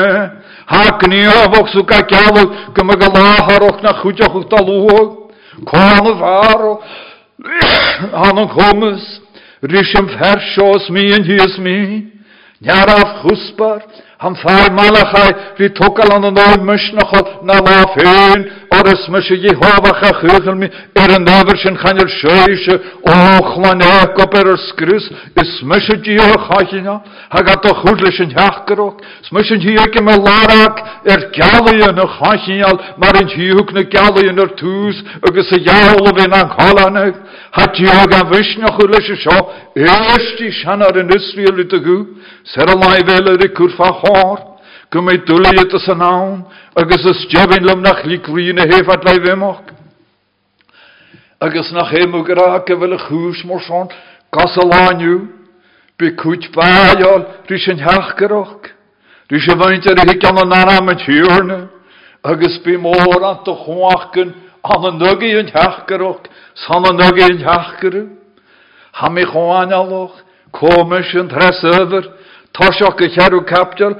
Ha 0.72 0.82
gni 1.02 1.22
o 1.28 1.44
foch 1.52 1.68
sw 1.74 1.84
ga 1.84 2.00
gafel, 2.08 2.48
gymig 2.76 3.04
a 3.04 3.08
laharok 3.12 3.82
na 3.84 3.92
mysje 4.00 4.26
Jehova 8.02 8.96
cha 9.70 10.42
chugel 10.54 10.90
mi 10.90 11.00
er 11.00 11.18
an 11.18 11.24
overshin 11.24 11.38
chanel 11.38 11.38
sheishe 16.58 16.96
och 16.96 17.44
man 17.44 17.66
ekop 17.68 17.78
er 17.78 17.78
er 17.78 17.94
skrus 17.98 18.67
is 18.86 19.08
mysje 19.08 19.36
Jehova 26.04 26.38
chachina 26.48 27.02
ha 27.30 27.42
gat 27.42 27.66
o 27.66 27.72
chudlishin 27.82 28.30
hachgerok 28.36 29.00
smysje 29.28 29.56
Jehova 29.58 30.00
me 30.02 30.14
larak 30.26 30.76
er 31.04 31.20
galien 31.38 31.98
o 31.98 32.06
chachinal 32.18 32.76
mar 32.98 33.14
in 33.20 33.28
Jehuk 33.28 33.72
ne 33.72 33.82
galien 33.82 34.38
er 34.38 34.50
tus 34.56 34.96
agus 35.26 35.52
a 35.52 35.58
jaul 35.58 36.12
vin 36.16 36.32
an 36.32 36.48
chalanek 36.56 37.14
ha 37.52 37.64
Jehova 37.74 38.20
vishnach 38.30 38.78
chudlishe 38.78 39.16
sho 39.24 39.36
ersti 39.76 40.50
shanar 40.60 40.96
in 40.96 41.08
Israel 41.18 41.58
itagu 41.64 41.98
ser 42.44 42.68
a 42.68 42.74
lai 42.74 43.02
vele 44.92 45.10
ri 45.10 45.18
kurfa 45.18 45.24
chor, 45.24 45.24
go 45.24 45.24
mé 45.24 45.24
dule 45.24 45.48
het 45.48 45.74
as 45.74 45.88
an 45.88 45.98
naam, 45.98 46.44
agus 46.76 47.04
is 47.04 47.26
jebin 47.30 47.64
lum 47.64 47.82
nach 47.82 48.04
likrine 48.04 48.60
hef 48.60 48.88
at 48.88 49.04
lai 49.04 49.18
vimach. 49.18 49.62
Agus 51.40 51.72
nach 51.72 51.90
hemu 51.92 52.24
gerake 52.24 52.78
wil 52.78 52.94
a 52.94 52.98
chús 52.98 53.44
mor 53.44 53.60
son, 53.60 53.88
gas 54.32 54.56
a 54.56 54.64
lániu, 54.66 55.28
be 55.98 56.14
kut 56.16 56.50
bajal, 56.54 57.26
rys 57.48 57.68
yn 57.68 57.78
hachgeroch, 57.78 58.70
rys 59.30 59.48
y 59.48 59.56
faint 59.56 59.86
ar 59.90 60.06
hig 60.08 60.24
an 60.24 60.38
an 60.38 60.52
anam 60.52 60.88
yn 60.90 60.98
hiwrne, 60.98 61.68
agus 62.24 62.58
be 62.64 62.76
mor 62.76 63.24
an 63.24 63.44
to 63.44 63.54
chwachgen, 63.54 64.34
an 64.64 64.84
an 64.84 64.98
nugi 64.98 65.38
yn 65.38 65.52
hachgeroch, 65.52 66.26
san 66.54 66.84
an 66.86 66.98
nugi 66.98 67.28
yn 67.28 67.44
hachgeroch, 67.44 68.14
ha 68.92 69.08
mi 69.08 69.24
chwan 69.24 69.72
aloch, 69.72 70.24
komisch 72.54 72.80
yn 72.80 72.82
tres 72.82 72.82
over, 72.82 72.92
Tosioch 72.92 72.96
go 72.98 73.08
chearú 73.08 73.44
capteal 73.44 73.94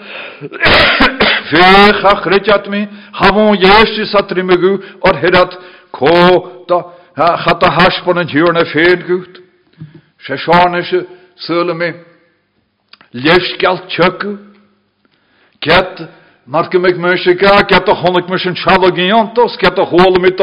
féchach 1.50 2.26
réteat 2.26 2.68
mi 2.68 2.88
Havon 3.12 3.56
jéiste 3.56 4.06
sa 4.06 4.22
trimmeú 4.22 4.80
or 5.00 5.16
hiad 5.16 5.58
có 5.92 6.66
chat 7.16 7.62
a 7.62 7.70
haspon 7.70 8.18
an 8.18 8.26
dúr 8.26 8.52
na 8.52 8.64
féad 8.64 9.06
gút. 9.06 9.42
sé 10.26 10.36
seáne 10.36 10.82
se 10.82 11.06
sula 11.36 11.74
mé 11.74 11.94
leisgealt 13.12 13.88
tuku. 13.88 14.38
Get 15.60 16.08
mar 16.46 16.68
go 16.70 16.78
méid 16.78 16.98
me 16.98 17.16
se 17.16 17.34
ga 17.34 17.62
get 17.68 17.88
a 17.88 17.94
chonig 17.94 18.28
me 18.28 18.36
an 18.36 18.54
chalagéantos, 18.54 19.58
get 19.58 19.78
a 19.78 19.84
hóla 19.84 20.18
mit 20.20 20.40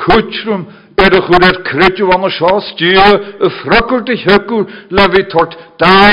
Kutrum 0.00 0.66
er 0.96 1.12
a 1.12 2.30
seás 2.30 2.74
dí 2.78 2.92
a 2.96 3.50
fracurt 3.60 4.08
i 4.08 4.16
hekur 4.16 4.64
le 4.90 5.06
vi 5.12 5.24
tort 5.28 5.56
da 5.78 6.12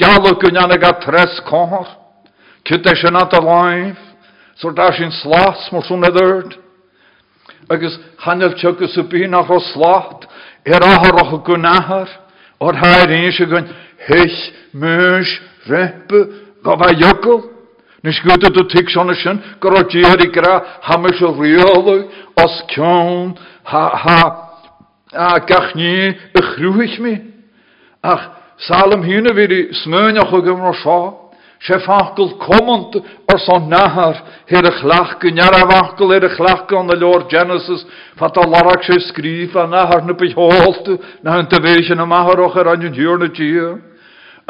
gallo 0.00 0.32
gun 0.40 0.56
anna 0.56 0.76
ga 0.76 0.92
tres 1.00 1.40
kor. 1.48 1.86
Kut 2.66 2.86
e 2.86 2.96
sin 2.96 3.16
at 3.16 3.32
a 3.32 3.40
laif, 3.40 3.98
so 4.56 4.70
da 4.70 4.92
sin 4.92 5.10
slas 5.10 5.68
mor 5.72 5.84
sun 5.84 6.04
edert. 6.04 6.56
Agus 7.68 7.98
hanel 8.18 8.54
í 8.54 9.28
nach 9.28 9.50
o 9.50 9.60
slat, 9.60 10.26
er 10.64 10.80
a 10.82 11.38
gun 11.44 11.64
ahar, 11.64 12.08
or 12.60 12.74
hair 12.74 13.08
eins 13.08 13.40
a 13.40 13.46
gun 13.46 13.68
hech, 14.08 14.52
mös, 14.72 15.40
reppe, 15.68 16.20
gaf 16.64 16.80
a 16.80 17.59
Nes 18.00 18.16
gwyd 18.24 18.46
ydw 18.48 18.62
tig 18.72 18.88
son 18.88 19.12
ysyn, 19.12 19.40
diar 19.60 20.22
i 20.24 20.28
gra 20.32 20.54
hames 20.88 21.20
o 21.20 21.34
riolw, 21.36 22.06
os 22.40 22.54
cion, 22.72 23.34
ha, 23.68 23.82
ha, 24.04 24.20
a 25.12 25.38
gach 25.44 25.74
ni 25.74 26.08
y 26.08 26.40
chrwych 26.54 26.98
mi. 27.00 27.14
Ach, 28.02 28.30
salem 28.56 29.04
hyn 29.04 29.28
y 29.28 29.34
fyri 29.36 29.60
smynach 29.82 30.32
o 30.32 30.40
gymro 30.40 30.72
sio, 30.80 31.00
se 31.60 31.76
fachgol 31.84 32.38
komont 32.40 32.96
or 32.96 33.38
son 33.44 33.68
nahar, 33.68 34.16
her 34.48 34.64
y 34.64 34.72
chlach 34.80 35.18
gynyar 35.20 35.58
a 35.60 35.66
fachgol 35.68 36.14
her 36.14 36.24
y 36.24 36.32
chlach 36.38 36.64
gan 36.72 36.88
y 36.88 36.96
Lord 36.96 37.28
Genesis, 37.28 37.84
fat 38.16 38.40
a 38.40 38.48
larak 38.48 38.84
se 38.88 38.96
sgrif 39.10 39.56
a 39.56 39.66
nahar 39.66 40.06
na 40.06 40.16
bych 40.16 40.32
holtu, 40.40 40.96
na 41.22 41.36
hyn 41.36 41.52
tyfeisyn 41.52 42.00
y 42.00 42.08
mahar 42.08 42.40
o'ch 42.46 42.56
ar 42.56 42.72
anjyn 42.72 42.96
hiwr 42.96 43.20
na 43.20 43.28
dia. 43.28 43.76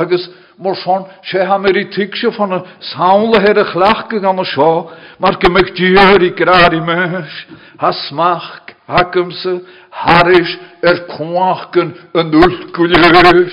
Agus, 0.00 0.30
mar 0.58 0.76
son 0.84 1.04
sé 1.28 1.42
ha 1.44 1.58
mer 1.58 1.76
i 1.76 1.86
tiise 1.92 2.30
fan 2.36 2.52
a 2.52 2.60
saola 2.92 3.40
her 3.44 3.58
a 3.58 3.64
chlachke 3.72 4.20
gan 4.20 4.38
a 4.38 4.44
seo, 4.44 4.90
mar 5.18 5.36
go 5.40 5.50
mecht 5.52 5.74
dúir 5.76 6.22
i 6.24 6.30
grari 6.40 6.80
meis, 6.80 7.34
ha 7.80 7.92
smach, 8.08 8.72
hakumse, 8.88 9.60
haris 9.90 10.56
er 10.82 11.04
kwachken 11.12 11.94
an 12.14 12.32
ulkulir. 12.32 13.50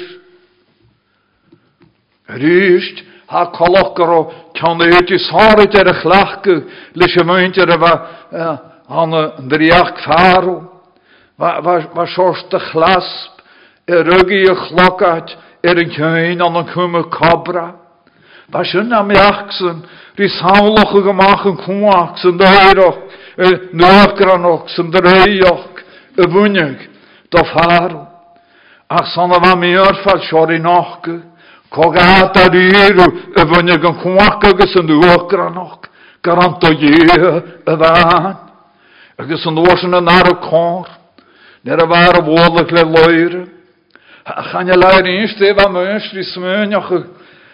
Rist, 2.27 3.03
ha 3.27 3.45
kolokar 3.51 4.09
o 4.19 4.21
kan 4.55 4.79
het 4.79 5.11
is 5.11 5.29
harit 5.31 5.75
er 5.75 5.87
a 5.91 5.95
chlachke, 6.01 6.63
leis 6.95 7.15
meint 7.25 7.57
er 7.57 7.71
a 7.75 7.77
va 7.77 7.93
an 8.89 9.11
sorst 12.15 12.51
de 12.51 12.59
chlasp, 12.71 13.33
a 13.87 14.03
er 15.61 15.77
een 15.77 15.91
gein 15.91 16.41
an 16.41 16.55
een 16.55 16.65
kumme 16.65 17.07
cobra. 17.07 17.75
Ba 18.49 18.63
sin 18.63 18.93
am 18.93 19.11
a 19.11 21.03
gemach 21.03 21.45
an 21.45 21.57
kuach, 21.57 22.17
san 22.17 22.37
dairoch, 22.37 22.97
nuachgranoch, 23.73 24.69
san 24.69 24.89
dreioch, 24.91 25.83
y 26.15 26.27
bwynnig, 26.31 26.87
do 27.29 27.43
farw. 27.43 28.07
Ach 28.89 29.07
san 29.13 29.31
a 29.31 29.41
fa 29.43 29.55
mi 29.55 29.75
orfad 29.75 30.23
siori 30.29 30.59
nochge, 30.59 31.19
cogad 31.69 32.37
ar 32.37 32.55
iru, 32.55 33.07
y 33.35 33.45
bwynnig 33.51 33.83
an 33.83 33.99
kuach 33.99 34.47
agus 34.47 34.75
an 34.79 34.87
nuachgranoch, 34.87 35.89
garant 36.23 36.63
o 36.63 36.71
ie 36.71 37.03
y 37.03 37.75
fan. 37.75 38.37
Agus 39.19 39.45
an 39.45 39.57
oorsen 39.57 39.93
an 39.93 40.07
ar 40.07 40.31
y 40.31 40.39
cor, 40.47 40.87
loire. 42.95 43.56
Chan 44.27 44.67
je 44.67 44.75
leir 44.75 45.05
inst 45.07 45.41
eva 45.41 45.69
mönstri 45.69 46.23
smönjach 46.23 46.91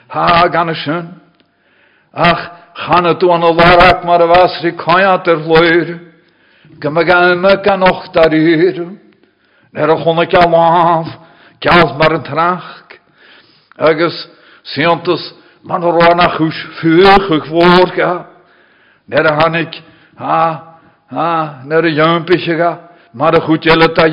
ha 0.10 0.48
gan 0.48 0.70
y 0.70 0.76
syn. 0.76 1.06
Ach, 2.14 2.42
chan 2.74 3.06
y 3.06 3.14
dwan 3.22 3.44
o 3.44 3.54
ddarak 3.54 4.04
mar 4.06 4.22
a 4.22 4.28
fasri 4.34 4.72
coiat 4.74 5.28
er 5.28 5.38
loire. 5.38 6.00
Gyma 6.82 7.04
gan 7.04 7.38
yma 7.38 7.56
gan 7.64 7.84
och 7.84 8.10
dar 8.14 8.34
iru. 8.34 8.98
Ner 9.74 9.90
a 9.90 9.96
chwna 10.02 10.26
gael 10.26 10.50
laf, 10.50 11.08
gael 11.62 11.94
mar 11.98 12.18
yn 12.18 12.24
trach. 12.24 12.98
Agus, 13.78 14.30
siantas, 14.64 15.34
man 15.64 15.82
roan 15.82 16.22
a 16.22 16.30
chwys 16.38 16.58
ffych 16.80 17.32
ych 17.38 17.50
fwr 17.50 17.96
ga. 17.96 18.14
Ner 19.08 19.26
a 19.30 19.34
hannig, 19.42 19.82
ha, 20.18 20.78
ha, 21.10 21.62
ner 21.66 21.86
a 21.86 21.90
jömpich 21.90 22.50
ga, 22.58 22.78
mar 23.14 23.36
a 23.36 23.42
chwt 23.46 23.70
jelle 23.70 23.94
ta. 23.94 24.10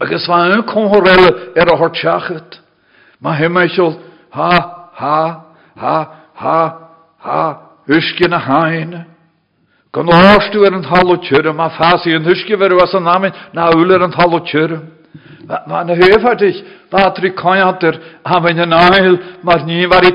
Agus 0.00 0.26
fa 0.26 0.46
yn 0.50 0.64
conhorelle 0.66 1.52
er 1.54 1.68
a 1.72 1.76
hortjachet. 1.76 2.60
Ma 3.20 3.34
hemmeichel, 3.36 3.98
ha, 4.30 4.52
ha, 4.94 5.44
ha, 5.76 5.96
ha, 6.34 6.60
ha, 7.18 7.42
huske 7.86 8.28
na 8.28 8.38
haine. 8.38 9.04
Gan 9.92 10.08
en 10.08 10.84
halv 10.84 11.10
og 11.10 11.24
kjøre, 11.26 11.52
ma 11.52 11.68
fasi 11.68 12.14
en 12.14 12.24
huske 12.24 12.56
ver 12.56 12.74
was 12.74 12.94
an 12.94 13.02
namen, 13.02 13.32
na 13.52 13.68
og 13.68 14.46
kjøre. 14.46 14.80
Ma 15.66 15.84
na 15.84 15.94
höfartig, 15.94 16.64
batri 16.90 17.30
kajanter, 17.34 18.00
ha 18.24 18.40
ven 18.40 18.58
en 18.58 18.72
ail, 18.72 19.18
mar 19.42 19.58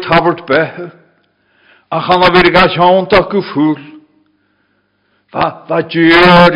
tavert 0.09 0.45
behe. 0.47 0.91
Ach 1.91 2.07
han 2.07 2.23
a 2.23 2.29
virga 2.31 2.69
sjontak 2.69 3.33
u 3.33 3.41
full. 3.41 3.81
Va, 5.33 5.65
va 5.67 5.81
gjør 5.81 6.55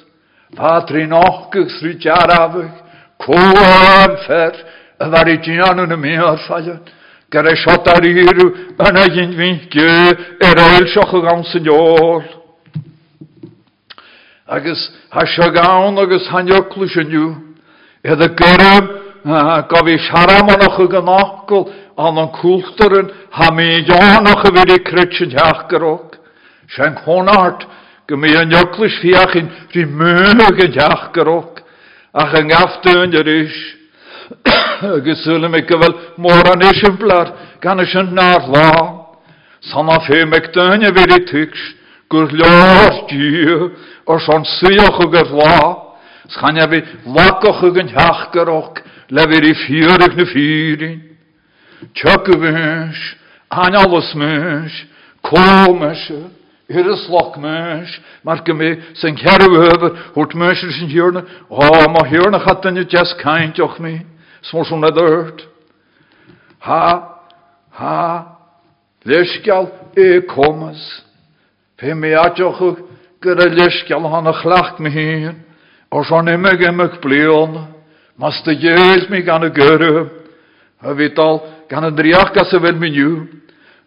Fa 0.55 0.83
tri 0.83 1.05
nochge 1.07 1.69
sri 1.77 1.95
jarafig, 1.99 2.71
cwam 3.23 4.17
fer, 4.25 4.55
y 4.99 5.07
fa 5.13 5.21
i 5.31 5.37
djian 5.39 5.79
yn 5.85 5.95
y 5.95 5.97
mi 5.99 6.17
offad 6.19 6.67
yn. 6.67 6.81
Gar 7.31 7.47
e 7.47 7.55
shot 7.55 7.87
ar 7.87 8.03
iru, 8.03 8.49
ban 8.75 8.97
a 8.99 9.05
yin 9.07 9.31
vinke, 9.37 9.87
er 10.43 10.59
oil 10.59 10.87
shoch 10.91 11.13
o 11.15 11.21
gawn 11.23 11.45
sy'n 11.47 11.63
jol. 11.63 12.25
Agus 14.51 14.81
ha 15.11 15.23
gawn 15.55 15.99
agus 16.03 16.27
han 16.33 16.51
joclu 16.51 16.89
sy'n 16.91 17.15
yw. 17.15 17.29
Edd 18.03 18.25
y 18.25 18.29
gyrym, 18.35 18.89
gaf 19.71 19.87
i 19.87 19.95
siaram 20.09 20.51
o'n 20.51 20.65
o'ch 20.67 20.81
o 20.83 20.89
gynocol, 20.91 21.69
an 21.95 22.19
o'n 22.19 22.33
cwltyryn, 22.35 23.13
ha 23.37 23.47
o'ch 24.33 24.43
o 24.49 24.51
fyr 24.57 24.75
i 24.75 24.81
cryt 24.83 25.15
sy'n 25.15 25.31
yn 29.39 29.51
rhi 29.73 29.85
mwg 29.85 30.65
yn 30.65 30.73
jach 30.75 31.11
gyrog. 31.15 31.61
Ach 32.13 32.33
yn 32.39 32.49
gaftyn 32.51 33.13
yr 33.15 33.29
ish. 33.35 33.61
agus 34.81 35.23
sula 35.23 35.49
me 35.49 35.61
gyfel 35.67 35.93
môr 36.17 36.47
an 36.53 36.63
isimplar 36.69 37.31
gan 37.61 37.81
ys 37.83 37.93
yn 37.99 38.13
nar 38.15 38.47
la. 38.49 38.71
San 39.69 39.89
a 39.93 39.99
fe 40.07 40.23
me 40.25 40.39
gdynia 40.41 40.91
fyr 40.95 41.15
i 41.15 41.19
tygs, 41.29 41.61
gwr 42.09 42.33
lior 42.33 42.97
di, 43.11 43.29
o 44.09 44.17
son 44.25 44.45
syioch 44.57 44.99
o 45.05 45.09
gyr 45.13 45.31
la. 45.37 45.57
Schania 46.31 46.67
fi 46.71 46.81
lacoch 47.05 47.63
ag 47.67 47.79
yn 47.83 47.91
hiach 47.93 48.27
gyroch, 48.33 48.81
le 49.11 49.27
fyr 49.29 49.47
i 49.51 49.53
ffyrig 49.63 50.17
na 50.17 50.27
ffyrin. 50.31 50.99
Tjöc 51.97 52.29
y 52.33 52.37
fys, 52.41 53.01
analus 53.49 54.13
mys, 54.17 54.75
komisch, 55.27 56.07
Iris 56.71 57.07
loch 57.11 57.35
mys, 57.41 57.91
mar 58.23 58.41
gymi 58.47 58.73
sy'n 58.99 59.17
cerw 59.19 59.59
hyfyr, 59.61 59.97
hwrt 60.15 60.35
mys 60.39 60.63
sy'n 60.63 60.91
hirna, 60.91 61.23
o, 61.49 61.67
ma 61.91 62.05
hirna 62.07 62.39
chatan 62.45 62.79
y 62.79 62.85
jes 62.87 63.13
caint 63.21 63.59
och 63.59 63.79
mi. 63.79 63.99
Smor 64.41 64.65
som 64.65 64.81
det 64.81 64.95
dørt. 64.95 65.45
Ha, 66.65 67.19
ha, 67.77 68.25
lyskjal 69.05 69.67
e 69.97 70.21
kommes. 70.29 70.81
Fe 71.77 71.93
mi 71.93 72.13
atjoch 72.13 72.61
gyda 73.21 73.49
lyskjal 73.53 74.07
han 74.09 74.27
a 74.27 74.33
chlach 74.41 74.79
mi 74.79 74.89
hyn. 74.89 75.35
Og 75.91 76.05
så 76.05 76.21
nimmig 76.21 76.61
ymig 76.63 77.01
blion. 77.03 77.67
Mas 78.17 78.41
det 78.45 78.59
gjes 78.61 79.09
mi 79.09 79.21
gan 79.21 79.43
y 79.43 79.51
gyrru. 79.53 80.09
A 80.81 80.93
mi 80.93 82.89
niw. 82.89 83.27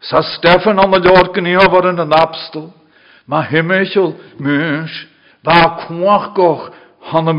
Sa 0.09 0.23
Stefan 0.23 0.79
an 0.79 0.93
y 0.93 1.01
lorgen 1.01 1.47
i 1.49 1.57
ofar 1.57 1.89
yn 1.89 2.03
y 2.03 2.07
napstel. 2.09 2.69
Ma 3.27 3.43
himmichel 3.49 4.13
mys. 4.39 4.93
Va 5.45 5.87
kwach 5.87 6.35
goch 6.37 6.71
han. 7.11 7.33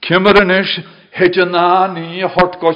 Kimmer 0.00 0.42
yn 0.42 0.50
ish 0.60 0.78
het 1.12 1.34
je 1.34 1.44
na 1.44 1.86
ni 1.86 2.22
hort 2.22 2.60
go. 2.60 2.72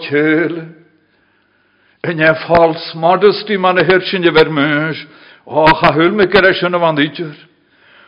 En 2.02 2.18
je 2.18 2.35
fals 2.46 2.94
modesty 2.94 3.57
man 3.57 3.78
a 3.78 3.85
hirsin 3.85 4.22
je 4.22 4.33
ver 4.33 4.50
mens. 4.50 5.07
O 5.44 5.66
cha 5.66 5.92
hul 5.92 6.11
me 6.11 6.26
ker 6.26 6.44
eisen 6.44 6.72
van 6.81 6.94
ditjer. 6.94 7.37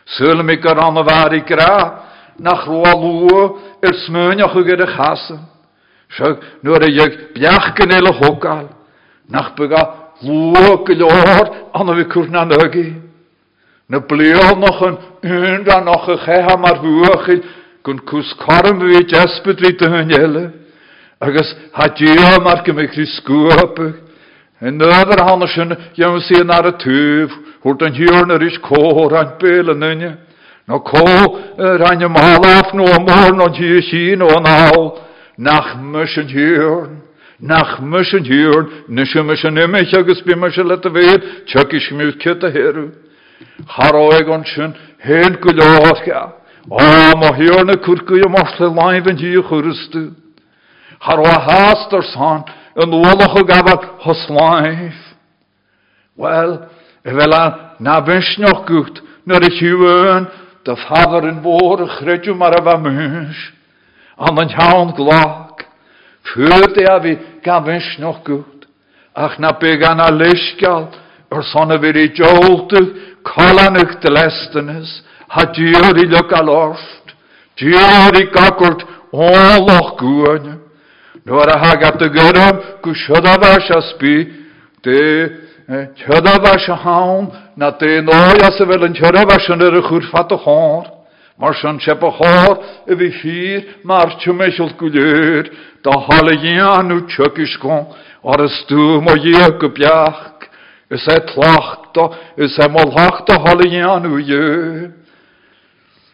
Sul 0.05 0.43
me 0.43 0.57
ker 0.57 0.79
an 0.79 0.95
waar 0.95 1.35
ik 1.35 1.51
ra. 1.51 2.05
Nach 2.39 2.67
roa 2.67 2.95
lua 2.97 3.53
de 3.83 3.93
genele 7.77 8.13
hokal. 8.13 8.69
Nach 8.69 8.74
bega 8.74 8.74
lua 10.23 10.85
gelor 10.87 11.71
an 11.73 11.97
vi 11.97 12.05
kurna 12.05 12.45
nøgi. 12.45 12.95
Na 13.89 14.01
blio 14.01 14.57
noch 14.57 14.83
een 14.83 14.97
unda 15.23 15.81
noch 15.81 16.09
een 16.09 16.19
geha 16.19 16.57
maar 16.57 16.79
vuachil 16.81 17.43
gon 17.83 18.01
cws 18.05 18.35
corm 18.41 18.81
fi 18.81 19.05
jespyd 19.05 19.61
fi 19.61 19.73
dy 19.77 19.89
hynnyele. 19.89 20.51
Agus 21.21 21.55
ha 21.73 21.89
dio 21.89 22.41
mar 22.43 22.63
chri 22.65 23.07
sgwapig. 23.07 23.95
En 24.61 24.79
növer 24.79 25.21
hanna 25.21 25.47
sy'n 25.47 25.75
yw'n 25.99 26.21
sy'n 26.25 26.51
ar 26.51 26.69
y 26.71 26.73
tŵf, 26.81 27.33
hwrt 27.65 27.83
yn 27.85 27.97
hiwr 27.99 28.27
na 28.27 28.39
rys 28.41 28.57
cor 28.65 29.13
a'n 29.13 29.35
bel 29.41 29.75
yn 29.75 29.83
yna. 29.91 30.13
No 30.69 30.79
co 30.81 31.05
rhain 31.59 32.01
y 32.01 32.09
malaf 32.09 32.73
no 32.73 32.87
amor 32.89 33.35
no 33.37 33.51
hi 33.53 33.83
si 33.85 34.17
no 34.17 34.31
naw. 34.41 34.95
Nach 35.37 35.75
yn 35.77 36.31
hiwr. 36.33 37.04
Nach 37.41 37.81
mys 37.83 38.13
yn 38.15 38.29
hiwr. 38.29 38.69
Nes 38.89 39.15
y 39.15 39.25
mys 39.27 39.45
yn 39.49 39.63
ymych 39.65 39.95
agus 39.99 40.23
bi 40.27 40.37
mys 40.39 40.59
yn 40.61 40.71
let 40.71 40.87
y 40.87 40.95
fel. 40.95 41.21
Tjök 41.51 41.75
i 41.75 41.83
smydd 41.89 42.21
cyt 42.23 42.47
y 42.47 42.53
herw. 42.55 42.89
Haroeg 43.77 44.31
o'n 44.31 44.47
sy'n 44.49 44.75
hen 45.05 45.39
ga. 45.41 46.23
O, 46.71 46.79
ma 47.21 47.31
hiorna 47.37 47.77
curcu 47.77 48.23
a 48.25 48.29
mos 48.29 48.59
le 48.59 48.69
laimh 48.69 49.09
an 49.09 49.19
hí 49.19 49.35
churustu. 49.49 50.15
Har 51.01 51.21
o 51.21 51.25
haast 51.25 51.93
ar 51.93 52.03
san, 52.03 52.45
an 52.77 52.91
olach 52.91 53.37
o 53.37 53.45
gafad 53.45 53.85
hos 54.01 54.31
laimh. 54.31 54.97
Wel, 56.17 56.69
e 57.05 57.11
fel 57.11 57.35
a 57.35 57.77
na 57.81 58.01
vinsnoch 58.01 58.65
gut, 58.67 59.03
nar 59.27 59.45
i 59.45 59.51
hiwyn, 59.53 60.27
da 60.65 60.77
fadar 60.77 61.29
yn 61.29 61.43
bor 61.43 61.83
y 61.85 61.89
chredw 61.99 62.35
mar 62.35 62.57
a 62.57 62.63
fa 62.65 62.79
mwys. 62.81 63.37
An 64.17 64.41
an 66.25 66.51
hawn 66.51 66.65
glag, 66.71 66.75
fyrde 66.75 66.87
a 66.91 67.01
fi 67.01 67.19
ga 67.43 67.61
vinsnoch 67.61 68.25
gut, 68.25 68.67
ach 69.15 69.39
na 69.39 69.53
beg 69.53 69.83
an 69.83 70.01
a 70.01 70.11
leisgal, 70.11 70.91
ar 71.31 71.43
son 71.43 71.71
a 71.71 71.79
vir 71.79 71.97
i 71.97 72.13
joltu, 72.15 72.95
kolanach 73.23 74.01
de 74.01 74.11
lestenus, 74.11 75.03
ha 75.29 75.45
dior 75.53 75.97
i 75.97 76.07
luk 76.07 76.33
al 76.33 76.49
orst, 76.49 77.15
dior 77.57 78.15
i 78.17 78.31
gagort 78.31 78.85
oloch 79.13 79.97
gwyne, 79.99 80.61
Nor 81.25 81.49
a 81.49 81.57
hagat 81.57 82.03
y 82.05 82.09
gyrym, 82.13 82.59
gwsioda 82.85 83.39
fas 83.41 83.71
asbi, 83.73 84.27
de, 84.85 85.31
tjöda 85.97 86.35
fas 86.45 86.69
a 86.69 86.77
hawn, 86.77 87.31
na 87.57 87.71
de 87.71 88.03
noi 88.03 88.43
as 88.45 88.61
y 88.61 88.67
fel 88.69 88.85
yn 88.85 88.93
tjöda 88.93 89.25
chwrffat 89.89 90.35
o 90.37 90.39
chor. 90.39 90.94
Mar 91.39 91.55
sy'n 91.59 91.81
sep 91.83 92.03
o 92.07 92.13
chor, 92.15 92.61
y 92.87 92.95
fi 92.95 93.09
hir, 93.19 93.63
mar 93.83 94.13
gwlyr, 94.79 95.49
da 95.83 95.97
hal 96.07 96.31
y 96.31 96.37
ian 96.53 96.95
yw 96.95 97.01
tjög 97.11 97.41
isgon, 97.43 97.89
ar 98.23 98.45
y 98.45 98.51
stwm 98.61 99.11
o 99.11 99.17
iag 99.19 99.67
y 99.67 99.71
biach, 99.75 100.47
ys 100.95 101.09
e 101.11 101.19
tlachta, 101.33 102.07
ys 102.39 102.55
e 102.55 102.71
molachta 102.71 103.41
hal 103.43 103.65
y 103.67 103.73
ian 103.81 104.07
yw 104.07 104.21
iag. 104.23 104.95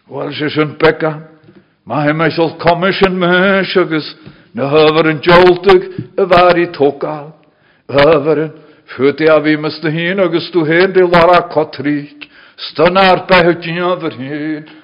Wel, 0.09 0.33
sy'n 0.33 0.73
beka, 0.81 1.13
mae 1.85 2.09
hymesiol 2.09 2.57
comisiwn 2.63 3.21
mys 3.21 3.77
agos, 3.77 4.09
na 4.57 4.73
y 6.17 6.27
far 6.33 6.57
i 6.57 6.67
togal. 6.73 7.31
Hyfer 7.91 8.45
yn 8.47 8.53
ffyti 8.89 9.29
a 9.29 9.37
mys 9.61 9.77
dy 9.85 9.93
hun 9.93 10.25
agos 10.25 10.49
dw 10.51 10.65
hen 10.65 10.97
di 10.97 11.05
lara 11.05 11.43
behe 13.29 13.59
dyn 13.61 13.85
fyr 14.01 14.17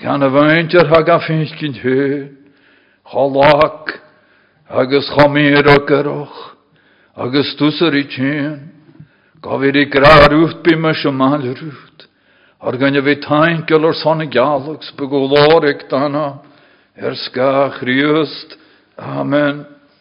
vi 0.00 0.08
tort 0.08 0.20
spionne. 0.20 0.20
Gan 0.20 0.22
a 0.22 0.28
haga 0.88 1.20
finskin 1.20 1.74
hyn, 1.74 2.36
halak, 3.04 4.00
agus 4.68 5.10
chamir 5.10 5.66
o 5.66 5.86
geroch, 5.86 6.56
agus 7.16 7.56
tusser 7.56 7.94
i 7.94 8.04
tjen, 8.04 8.70
gafir 9.42 9.76
i 9.76 9.84
grar. 9.84 10.32
Ar 12.62 12.76
gan 12.76 12.96
or 12.96 13.94
galags 14.26 14.92
begolor 14.96 15.64
ik 15.64 15.88
dana, 15.88 16.40
er 16.96 17.14
ska 17.14 17.70
chriust. 17.70 18.56
Amen. 18.98 19.66